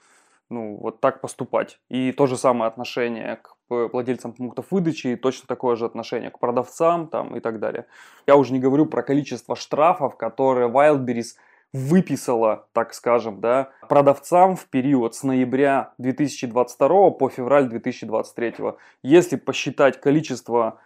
ну, 0.50 0.76
вот 0.76 1.00
так 1.00 1.20
поступать. 1.20 1.80
И 1.88 2.12
то 2.12 2.26
же 2.26 2.36
самое 2.36 2.68
отношение 2.68 3.36
к 3.36 3.56
владельцам 3.68 4.32
пунктов 4.32 4.66
выдачи, 4.70 5.08
и 5.08 5.16
точно 5.16 5.46
такое 5.48 5.76
же 5.76 5.86
отношение 5.86 6.30
к 6.30 6.38
продавцам 6.38 7.08
там 7.08 7.36
и 7.36 7.40
так 7.40 7.58
далее. 7.58 7.86
Я 8.26 8.36
уже 8.36 8.52
не 8.52 8.60
говорю 8.60 8.86
про 8.86 9.02
количество 9.02 9.56
штрафов, 9.56 10.16
которые 10.16 10.68
Wildberries 10.68 11.36
выписала, 11.73 12.68
так 12.73 12.94
скажем, 12.94 13.40
да, 13.40 13.70
продавцам 13.88 14.56
в 14.56 14.66
период 14.66 15.14
с 15.14 15.23
ноября 15.23 15.92
2022 15.99 17.11
по 17.11 17.28
февраль 17.28 17.68
2023. 17.68 18.54
Если 19.02 19.37
посчитать 19.37 20.00
количество 20.00 20.80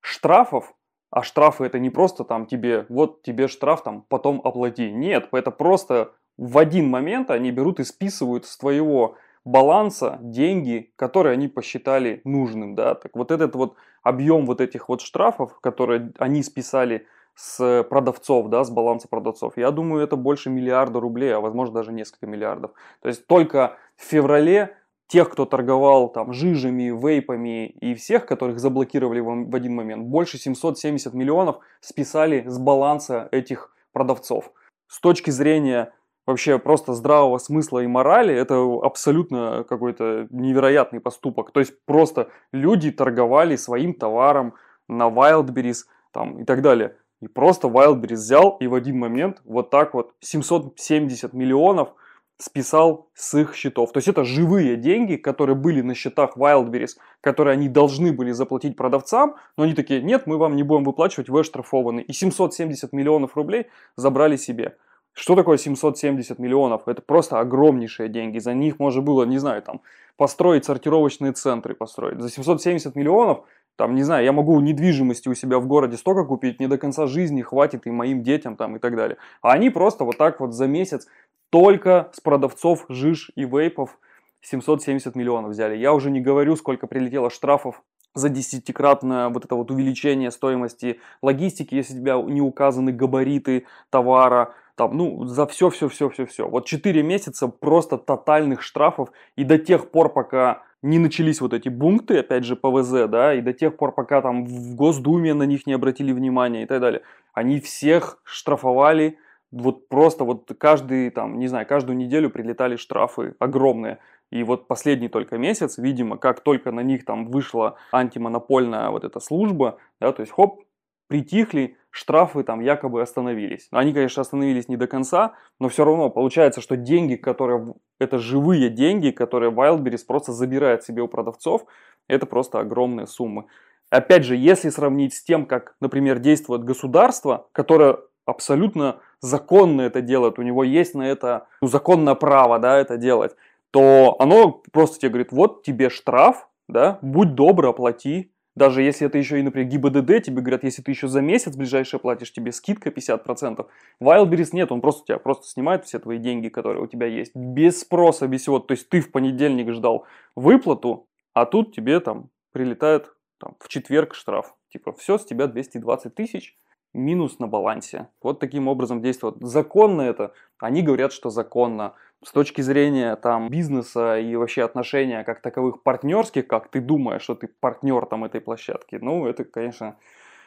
штрафов, 0.00 0.74
а 1.10 1.22
штрафы 1.22 1.64
это 1.64 1.78
не 1.78 1.90
просто 1.90 2.24
там 2.24 2.46
тебе, 2.46 2.86
вот 2.88 3.22
тебе 3.22 3.48
штраф 3.48 3.82
там, 3.82 4.04
потом 4.08 4.40
оплати. 4.44 4.90
Нет, 4.90 5.28
это 5.32 5.50
просто 5.50 6.12
в 6.36 6.58
один 6.58 6.88
момент 6.88 7.30
они 7.30 7.50
берут 7.52 7.80
и 7.80 7.84
списывают 7.84 8.46
с 8.46 8.56
твоего 8.58 9.16
баланса 9.44 10.18
деньги, 10.20 10.92
которые 10.96 11.34
они 11.34 11.48
посчитали 11.48 12.20
нужным, 12.24 12.74
да. 12.74 12.94
Так 12.94 13.14
вот 13.14 13.30
этот 13.30 13.54
вот 13.54 13.76
объем 14.02 14.46
вот 14.46 14.60
этих 14.60 14.88
вот 14.88 15.00
штрафов, 15.00 15.60
которые 15.60 16.12
они 16.18 16.42
списали 16.42 17.06
с 17.34 17.84
продавцов, 17.84 18.48
да, 18.48 18.64
с 18.64 18.70
баланса 18.70 19.08
продавцов. 19.08 19.56
Я 19.56 19.70
думаю, 19.70 20.04
это 20.04 20.16
больше 20.16 20.50
миллиарда 20.50 21.00
рублей, 21.00 21.34
а 21.34 21.40
возможно 21.40 21.74
даже 21.74 21.92
несколько 21.92 22.26
миллиардов. 22.26 22.72
То 23.02 23.08
есть 23.08 23.26
только 23.26 23.76
в 23.96 24.02
феврале 24.02 24.76
тех, 25.08 25.30
кто 25.30 25.44
торговал 25.44 26.08
там 26.08 26.32
жижами, 26.32 26.90
вейпами 26.90 27.66
и 27.66 27.94
всех, 27.94 28.26
которых 28.26 28.58
заблокировали 28.58 29.20
в, 29.20 29.50
в 29.50 29.54
один 29.54 29.74
момент, 29.74 30.06
больше 30.06 30.38
770 30.38 31.12
миллионов 31.14 31.58
списали 31.80 32.44
с 32.46 32.58
баланса 32.58 33.28
этих 33.32 33.74
продавцов. 33.92 34.52
С 34.86 35.00
точки 35.00 35.30
зрения 35.30 35.92
вообще 36.26 36.58
просто 36.58 36.94
здравого 36.94 37.38
смысла 37.38 37.80
и 37.80 37.86
морали, 37.86 38.34
это 38.34 38.56
абсолютно 38.82 39.64
какой-то 39.68 40.26
невероятный 40.30 41.00
поступок. 41.00 41.52
То 41.52 41.60
есть 41.60 41.74
просто 41.84 42.28
люди 42.52 42.90
торговали 42.90 43.56
своим 43.56 43.92
товаром 43.92 44.54
на 44.88 45.08
Wildberries 45.08 45.84
там, 46.12 46.40
и 46.40 46.44
так 46.44 46.62
далее. 46.62 46.96
И 47.20 47.28
просто 47.28 47.68
Wildberries 47.68 48.14
взял 48.14 48.56
и 48.60 48.66
в 48.66 48.74
один 48.74 48.98
момент 48.98 49.40
вот 49.44 49.70
так 49.70 49.94
вот 49.94 50.12
770 50.20 51.32
миллионов 51.32 51.94
списал 52.36 53.08
с 53.14 53.34
их 53.38 53.54
счетов. 53.54 53.92
То 53.92 53.98
есть 53.98 54.08
это 54.08 54.24
живые 54.24 54.76
деньги, 54.76 55.16
которые 55.16 55.56
были 55.56 55.80
на 55.80 55.94
счетах 55.94 56.36
Wildberries, 56.36 56.96
которые 57.20 57.52
они 57.54 57.68
должны 57.68 58.12
были 58.12 58.32
заплатить 58.32 58.76
продавцам, 58.76 59.36
но 59.56 59.64
они 59.64 59.74
такие, 59.74 60.02
нет, 60.02 60.26
мы 60.26 60.36
вам 60.36 60.56
не 60.56 60.62
будем 60.62 60.84
выплачивать, 60.84 61.28
вы 61.28 61.40
оштрафованы. 61.40 62.00
И 62.00 62.12
770 62.12 62.92
миллионов 62.92 63.36
рублей 63.36 63.66
забрали 63.96 64.36
себе. 64.36 64.76
Что 65.12 65.36
такое 65.36 65.58
770 65.58 66.40
миллионов? 66.40 66.88
Это 66.88 67.00
просто 67.00 67.38
огромнейшие 67.38 68.08
деньги. 68.08 68.38
За 68.38 68.52
них 68.52 68.80
можно 68.80 69.00
было, 69.00 69.22
не 69.24 69.38
знаю, 69.38 69.62
там, 69.62 69.80
построить 70.16 70.64
сортировочные 70.64 71.32
центры, 71.32 71.74
построить. 71.74 72.20
За 72.20 72.28
770 72.28 72.96
миллионов, 72.96 73.44
там, 73.76 73.94
не 73.94 74.02
знаю, 74.02 74.24
я 74.24 74.32
могу 74.32 74.58
недвижимости 74.60 75.28
у 75.28 75.34
себя 75.34 75.58
в 75.58 75.66
городе 75.66 75.96
столько 75.96 76.24
купить, 76.24 76.60
не 76.60 76.68
до 76.68 76.78
конца 76.78 77.06
жизни 77.06 77.42
хватит 77.42 77.86
и 77.86 77.90
моим 77.90 78.22
детям 78.22 78.56
там 78.56 78.76
и 78.76 78.78
так 78.78 78.96
далее. 78.96 79.16
А 79.42 79.52
они 79.52 79.70
просто 79.70 80.04
вот 80.04 80.16
так 80.16 80.40
вот 80.40 80.54
за 80.54 80.66
месяц 80.66 81.06
только 81.50 82.10
с 82.12 82.20
продавцов 82.20 82.86
жиж 82.88 83.30
и 83.34 83.44
вейпов 83.44 83.98
770 84.42 85.14
миллионов 85.16 85.50
взяли. 85.50 85.76
Я 85.76 85.92
уже 85.92 86.10
не 86.10 86.20
говорю, 86.20 86.56
сколько 86.56 86.86
прилетело 86.86 87.30
штрафов 87.30 87.82
за 88.14 88.28
десятикратное 88.28 89.28
вот 89.28 89.44
это 89.44 89.56
вот 89.56 89.70
увеличение 89.70 90.30
стоимости 90.30 91.00
логистики, 91.22 91.74
если 91.74 91.94
у 91.94 92.00
тебя 92.00 92.22
не 92.22 92.40
указаны 92.40 92.92
габариты 92.92 93.66
товара, 93.90 94.54
там, 94.76 94.96
ну, 94.96 95.24
за 95.24 95.46
все, 95.46 95.70
все, 95.70 95.88
все, 95.88 96.08
все, 96.10 96.26
все. 96.26 96.48
Вот 96.48 96.66
4 96.66 97.02
месяца 97.02 97.48
просто 97.48 97.96
тотальных 97.96 98.62
штрафов, 98.62 99.10
и 99.36 99.44
до 99.44 99.58
тех 99.58 99.90
пор, 99.90 100.12
пока 100.12 100.62
не 100.84 100.98
начались 100.98 101.40
вот 101.40 101.54
эти 101.54 101.70
пункты, 101.70 102.18
опять 102.18 102.44
же, 102.44 102.56
ПВЗ, 102.56 103.08
да, 103.08 103.32
и 103.34 103.40
до 103.40 103.54
тех 103.54 103.76
пор, 103.76 103.92
пока 103.92 104.20
там 104.20 104.44
в 104.44 104.74
Госдуме 104.76 105.32
на 105.32 105.44
них 105.44 105.66
не 105.66 105.72
обратили 105.72 106.12
внимания 106.12 106.64
и 106.64 106.66
так 106.66 106.80
далее, 106.80 107.00
они 107.32 107.58
всех 107.58 108.18
штрафовали, 108.22 109.18
вот 109.50 109.88
просто 109.88 110.24
вот 110.24 110.50
каждый, 110.58 111.08
там, 111.08 111.38
не 111.38 111.48
знаю, 111.48 111.66
каждую 111.66 111.96
неделю 111.96 112.28
прилетали 112.28 112.76
штрафы 112.76 113.34
огромные. 113.38 113.98
И 114.30 114.42
вот 114.42 114.68
последний 114.68 115.08
только 115.08 115.38
месяц, 115.38 115.78
видимо, 115.78 116.18
как 116.18 116.40
только 116.40 116.70
на 116.70 116.80
них 116.80 117.06
там 117.06 117.28
вышла 117.28 117.76
антимонопольная 117.90 118.90
вот 118.90 119.04
эта 119.04 119.20
служба, 119.20 119.78
да, 120.00 120.12
то 120.12 120.20
есть 120.20 120.32
хоп, 120.32 120.63
притихли, 121.08 121.76
штрафы 121.90 122.42
там 122.42 122.60
якобы 122.60 123.00
остановились. 123.02 123.68
Они, 123.70 123.92
конечно, 123.92 124.20
остановились 124.20 124.68
не 124.68 124.76
до 124.76 124.86
конца, 124.86 125.34
но 125.60 125.68
все 125.68 125.84
равно 125.84 126.10
получается, 126.10 126.60
что 126.60 126.76
деньги, 126.76 127.14
которые, 127.14 127.74
это 128.00 128.18
живые 128.18 128.68
деньги, 128.68 129.10
которые 129.10 129.52
Wildberries 129.52 130.04
просто 130.06 130.32
забирает 130.32 130.82
себе 130.82 131.02
у 131.02 131.08
продавцов, 131.08 131.66
это 132.08 132.26
просто 132.26 132.58
огромные 132.58 133.06
суммы. 133.06 133.46
Опять 133.90 134.24
же, 134.24 134.34
если 134.34 134.70
сравнить 134.70 135.14
с 135.14 135.22
тем, 135.22 135.46
как, 135.46 135.76
например, 135.80 136.18
действует 136.18 136.64
государство, 136.64 137.48
которое 137.52 137.98
абсолютно 138.26 139.00
законно 139.20 139.82
это 139.82 140.00
делает, 140.00 140.38
у 140.38 140.42
него 140.42 140.64
есть 140.64 140.94
на 140.94 141.02
это 141.02 141.46
ну, 141.60 141.68
законное 141.68 142.14
право 142.14 142.58
да, 142.58 142.78
это 142.78 142.96
делать, 142.96 143.36
то 143.70 144.16
оно 144.18 144.62
просто 144.72 144.98
тебе 144.98 145.10
говорит, 145.10 145.32
вот 145.32 145.62
тебе 145.62 145.90
штраф, 145.90 146.48
да, 146.68 146.98
будь 147.02 147.34
добр, 147.34 147.66
оплати, 147.66 148.32
даже 148.56 148.82
если 148.82 149.06
это 149.06 149.18
еще 149.18 149.40
и, 149.40 149.42
например, 149.42 149.68
ГИБДД, 149.68 150.22
тебе 150.22 150.40
говорят, 150.40 150.62
если 150.62 150.82
ты 150.82 150.92
еще 150.92 151.08
за 151.08 151.20
месяц 151.20 151.56
ближайшее 151.56 151.98
платишь, 151.98 152.32
тебе 152.32 152.52
скидка 152.52 152.90
50%. 152.90 153.66
Wildberries 154.00 154.50
нет, 154.52 154.70
он 154.70 154.80
просто 154.80 155.06
тебя 155.06 155.18
просто 155.18 155.46
снимает 155.46 155.84
все 155.84 155.98
твои 155.98 156.18
деньги, 156.18 156.48
которые 156.48 156.82
у 156.82 156.86
тебя 156.86 157.06
есть, 157.06 157.34
без 157.34 157.80
спроса, 157.80 158.28
без 158.28 158.42
всего. 158.42 158.60
То 158.60 158.72
есть 158.72 158.88
ты 158.88 159.00
в 159.00 159.10
понедельник 159.10 159.72
ждал 159.72 160.06
выплату, 160.36 161.08
а 161.32 161.46
тут 161.46 161.74
тебе 161.74 161.98
там 161.98 162.30
прилетает 162.52 163.12
там, 163.38 163.56
в 163.58 163.68
четверг 163.68 164.14
штраф. 164.14 164.54
Типа, 164.72 164.92
все, 164.92 165.18
с 165.18 165.24
тебя 165.24 165.48
220 165.48 166.14
тысяч, 166.14 166.56
минус 166.94 167.38
на 167.38 167.46
балансе. 167.46 168.08
Вот 168.22 168.40
таким 168.40 168.68
образом 168.68 169.02
действует. 169.02 169.36
Законно 169.40 170.02
это? 170.02 170.32
Они 170.58 170.82
говорят, 170.82 171.12
что 171.12 171.28
законно 171.30 171.94
с 172.24 172.32
точки 172.32 172.62
зрения 172.62 173.16
там 173.16 173.50
бизнеса 173.50 174.18
и 174.18 174.34
вообще 174.36 174.62
отношения 174.62 175.24
как 175.24 175.42
таковых 175.42 175.82
партнерских, 175.82 176.46
как 176.46 176.68
ты 176.68 176.80
думаешь, 176.80 177.22
что 177.22 177.34
ты 177.34 177.48
партнер 177.48 178.06
там 178.06 178.24
этой 178.24 178.40
площадки, 178.40 178.98
ну 179.00 179.26
это, 179.26 179.44
конечно, 179.44 179.96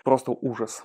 просто 0.04 0.32
ужас. 0.32 0.84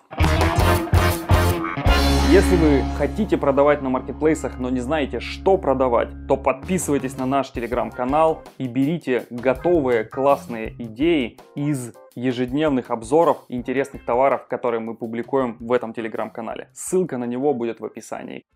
Если 2.32 2.56
вы 2.56 2.82
хотите 2.96 3.36
продавать 3.36 3.82
на 3.82 3.90
маркетплейсах, 3.90 4.58
но 4.58 4.70
не 4.70 4.80
знаете, 4.80 5.20
что 5.20 5.58
продавать, 5.58 6.08
то 6.26 6.38
подписывайтесь 6.38 7.18
на 7.18 7.26
наш 7.26 7.50
телеграм-канал 7.50 8.42
и 8.56 8.68
берите 8.68 9.26
готовые 9.28 10.04
классные 10.04 10.70
идеи 10.78 11.38
из 11.54 11.92
ежедневных 12.14 12.90
обзоров 12.90 13.44
интересных 13.50 14.06
товаров, 14.06 14.46
которые 14.48 14.80
мы 14.80 14.94
публикуем 14.94 15.58
в 15.60 15.72
этом 15.72 15.92
телеграм-канале. 15.92 16.70
Ссылка 16.72 17.18
на 17.18 17.24
него 17.24 17.52
будет 17.52 17.80
в 17.80 17.84
описании. 17.84 18.46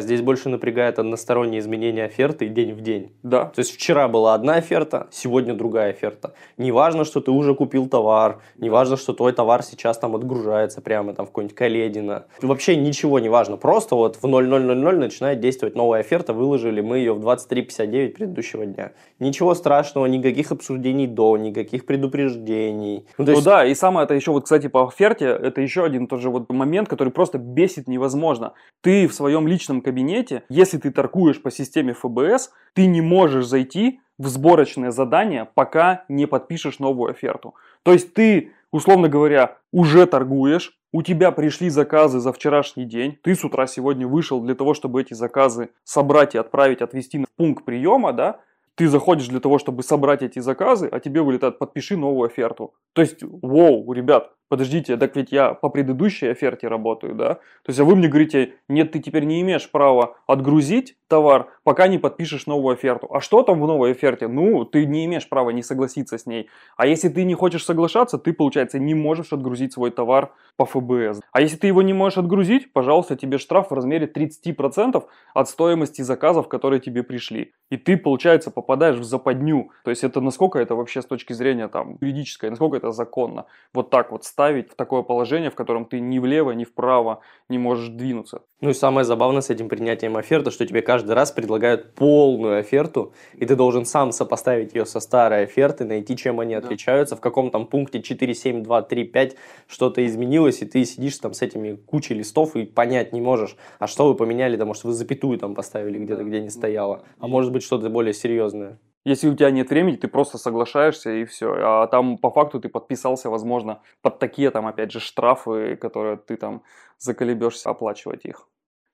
Здесь 0.00 0.20
больше 0.20 0.48
напрягает 0.48 0.98
одностороннее 0.98 1.60
изменение 1.60 2.04
оферты 2.04 2.48
день 2.48 2.72
в 2.72 2.80
день. 2.80 3.12
Да. 3.22 3.46
То 3.46 3.60
есть 3.60 3.72
вчера 3.72 4.08
была 4.08 4.34
одна 4.34 4.54
оферта, 4.54 5.08
сегодня 5.10 5.54
другая 5.54 5.90
оферта. 5.90 6.34
Не 6.56 6.72
важно, 6.72 7.04
что 7.04 7.20
ты 7.20 7.30
уже 7.30 7.54
купил 7.54 7.88
товар, 7.88 8.40
не 8.58 8.70
важно, 8.70 8.96
что 8.96 9.12
твой 9.12 9.32
товар 9.32 9.62
сейчас 9.62 9.98
там 9.98 10.14
отгружается 10.14 10.80
прямо 10.80 11.14
там 11.14 11.26
в 11.26 11.30
какой-нибудь 11.30 11.56
Каледино. 11.56 12.26
Вообще 12.42 12.76
ничего 12.76 13.18
не 13.18 13.28
важно. 13.28 13.56
Просто 13.56 13.94
вот 13.94 14.16
в 14.20 14.26
0000 14.26 14.98
начинает 14.98 15.40
действовать 15.40 15.76
новая 15.76 16.00
оферта, 16.00 16.32
выложили 16.32 16.80
мы 16.80 16.98
ее 16.98 17.14
в 17.14 17.26
23.59 17.26 18.08
предыдущего 18.10 18.66
дня. 18.66 18.92
Ничего 19.18 19.54
страшного, 19.54 20.06
никаких 20.06 20.52
обсуждений 20.52 21.06
до, 21.06 21.36
никаких 21.36 21.86
предупреждений. 21.86 23.06
Ну, 23.18 23.24
есть... 23.26 23.38
ну 23.38 23.44
да, 23.44 23.64
и 23.66 23.74
самое 23.74 24.04
это 24.04 24.14
еще 24.14 24.30
вот, 24.32 24.44
кстати, 24.44 24.68
по 24.68 24.86
оферте, 24.86 25.26
это 25.26 25.60
еще 25.60 25.84
один 25.84 26.06
тоже 26.06 26.30
вот 26.30 26.50
момент, 26.50 26.88
который 26.88 27.12
просто 27.12 27.38
бесит 27.38 27.88
невозможно. 27.88 28.52
Ты 28.80 29.08
в 29.08 29.14
своем 29.14 29.46
личном 29.46 29.80
кабинете, 29.90 30.44
если 30.48 30.78
ты 30.78 30.92
торгуешь 30.92 31.42
по 31.42 31.50
системе 31.50 31.94
ФБС, 31.94 32.52
ты 32.74 32.86
не 32.86 33.00
можешь 33.00 33.46
зайти 33.46 34.00
в 34.18 34.28
сборочное 34.28 34.92
задание, 34.92 35.48
пока 35.54 36.04
не 36.08 36.26
подпишешь 36.26 36.78
новую 36.78 37.10
оферту. 37.10 37.54
То 37.82 37.92
есть 37.92 38.14
ты, 38.14 38.52
условно 38.70 39.08
говоря, 39.08 39.56
уже 39.72 40.06
торгуешь, 40.06 40.78
у 40.92 41.02
тебя 41.02 41.32
пришли 41.32 41.70
заказы 41.70 42.20
за 42.20 42.32
вчерашний 42.32 42.84
день, 42.84 43.18
ты 43.22 43.34
с 43.34 43.44
утра 43.44 43.66
сегодня 43.66 44.06
вышел 44.06 44.40
для 44.40 44.54
того, 44.54 44.74
чтобы 44.74 45.00
эти 45.00 45.14
заказы 45.14 45.70
собрать 45.82 46.36
и 46.36 46.38
отправить, 46.38 46.82
отвезти 46.82 47.18
в 47.18 47.26
пункт 47.36 47.64
приема, 47.64 48.12
да, 48.12 48.40
ты 48.76 48.88
заходишь 48.88 49.28
для 49.28 49.40
того, 49.40 49.58
чтобы 49.58 49.82
собрать 49.82 50.22
эти 50.22 50.38
заказы, 50.38 50.88
а 50.90 51.00
тебе 51.00 51.22
вылетает 51.22 51.58
«подпиши 51.58 51.96
новую 51.96 52.28
оферту». 52.28 52.74
То 52.92 53.02
есть, 53.02 53.22
воу, 53.22 53.92
ребят, 53.92 54.32
подождите, 54.48 54.96
так 54.96 55.16
ведь 55.16 55.32
я 55.32 55.54
по 55.54 55.68
предыдущей 55.68 56.28
оферте 56.28 56.68
работаю, 56.68 57.14
да? 57.14 57.34
То 57.34 57.68
есть, 57.68 57.80
а 57.80 57.84
вы 57.84 57.96
мне 57.96 58.08
говорите, 58.08 58.54
нет, 58.68 58.92
ты 58.92 59.00
теперь 59.00 59.24
не 59.24 59.40
имеешь 59.42 59.70
права 59.70 60.16
отгрузить 60.26 60.96
товар, 61.10 61.48
пока 61.64 61.88
не 61.88 61.98
подпишешь 61.98 62.46
новую 62.46 62.74
оферту. 62.74 63.08
А 63.10 63.20
что 63.20 63.42
там 63.42 63.60
в 63.60 63.66
новой 63.66 63.90
оферте? 63.90 64.28
Ну, 64.28 64.64
ты 64.64 64.86
не 64.86 65.04
имеешь 65.04 65.28
права 65.28 65.50
не 65.50 65.62
согласиться 65.62 66.16
с 66.16 66.24
ней. 66.24 66.48
А 66.76 66.86
если 66.86 67.08
ты 67.08 67.24
не 67.24 67.34
хочешь 67.34 67.64
соглашаться, 67.64 68.16
ты, 68.16 68.32
получается, 68.32 68.78
не 68.78 68.94
можешь 68.94 69.32
отгрузить 69.32 69.72
свой 69.72 69.90
товар 69.90 70.32
по 70.56 70.64
ФБС. 70.64 71.20
А 71.32 71.40
если 71.40 71.56
ты 71.56 71.66
его 71.66 71.82
не 71.82 71.92
можешь 71.92 72.18
отгрузить, 72.18 72.72
пожалуйста, 72.72 73.16
тебе 73.16 73.38
штраф 73.38 73.70
в 73.70 73.74
размере 73.74 74.06
30% 74.06 75.04
от 75.34 75.48
стоимости 75.48 76.02
заказов, 76.02 76.48
которые 76.48 76.80
тебе 76.80 77.02
пришли. 77.02 77.52
И 77.70 77.76
ты, 77.76 77.96
получается, 77.96 78.50
попадаешь 78.50 78.98
в 78.98 79.04
западню. 79.04 79.70
То 79.84 79.90
есть, 79.90 80.04
это 80.04 80.20
насколько 80.20 80.58
это 80.58 80.74
вообще 80.76 81.02
с 81.02 81.06
точки 81.06 81.32
зрения 81.32 81.68
там 81.68 81.98
юридической, 82.00 82.50
насколько 82.50 82.76
это 82.76 82.92
законно. 82.92 83.46
Вот 83.74 83.90
так 83.90 84.12
вот 84.12 84.24
ставить 84.24 84.70
в 84.70 84.76
такое 84.76 85.02
положение, 85.02 85.50
в 85.50 85.54
котором 85.54 85.84
ты 85.84 85.98
ни 85.98 86.20
влево, 86.20 86.52
ни 86.52 86.64
вправо 86.64 87.20
не 87.48 87.58
можешь 87.58 87.88
двинуться. 87.88 88.42
Ну 88.60 88.70
и 88.70 88.74
самое 88.74 89.04
забавное 89.04 89.40
с 89.40 89.50
этим 89.50 89.68
принятием 89.68 90.16
оферты, 90.16 90.50
что 90.50 90.66
тебе 90.66 90.82
каждый 91.00 91.14
раз 91.14 91.32
предлагают 91.32 91.94
полную 91.94 92.60
оферту, 92.60 93.14
и 93.32 93.46
ты 93.46 93.56
должен 93.56 93.86
сам 93.86 94.12
сопоставить 94.12 94.74
ее 94.74 94.84
со 94.84 95.00
старой 95.00 95.44
офертой, 95.44 95.86
найти, 95.86 96.14
чем 96.14 96.40
они 96.40 96.54
да. 96.54 96.58
отличаются, 96.58 97.16
в 97.16 97.22
каком 97.22 97.50
там 97.50 97.66
пункте 97.66 98.02
4, 98.02 98.34
7, 98.34 98.62
2, 98.62 98.82
3, 98.82 99.04
5 99.04 99.36
что-то 99.66 100.04
изменилось, 100.04 100.60
и 100.60 100.66
ты 100.66 100.84
сидишь 100.84 101.16
там 101.16 101.32
с 101.32 101.40
этими 101.40 101.74
кучей 101.74 102.12
листов 102.12 102.54
и 102.54 102.66
понять 102.66 103.14
не 103.14 103.22
можешь, 103.22 103.56
а 103.78 103.86
что 103.86 104.08
вы 104.08 104.14
поменяли, 104.14 104.56
да, 104.56 104.66
может, 104.66 104.84
вы 104.84 104.92
запятую 104.92 105.38
там 105.38 105.54
поставили 105.54 105.98
где-то, 105.98 106.22
где 106.22 106.42
не 106.42 106.50
стояло, 106.50 107.02
а 107.18 107.26
может 107.26 107.50
быть 107.50 107.62
что-то 107.62 107.88
более 107.88 108.12
серьезное. 108.12 108.78
Если 109.06 109.30
у 109.30 109.34
тебя 109.34 109.50
нет 109.50 109.70
времени, 109.70 109.96
ты 109.96 110.06
просто 110.08 110.36
соглашаешься 110.36 111.10
и 111.10 111.24
все. 111.24 111.54
А 111.56 111.86
там 111.86 112.18
по 112.18 112.30
факту 112.30 112.60
ты 112.60 112.68
подписался, 112.68 113.30
возможно, 113.30 113.80
под 114.02 114.18
такие 114.18 114.50
там, 114.50 114.66
опять 114.66 114.92
же, 114.92 115.00
штрафы, 115.00 115.76
которые 115.76 116.18
ты 116.18 116.36
там 116.36 116.62
заколебешься 116.98 117.70
оплачивать 117.70 118.26
их. 118.26 118.46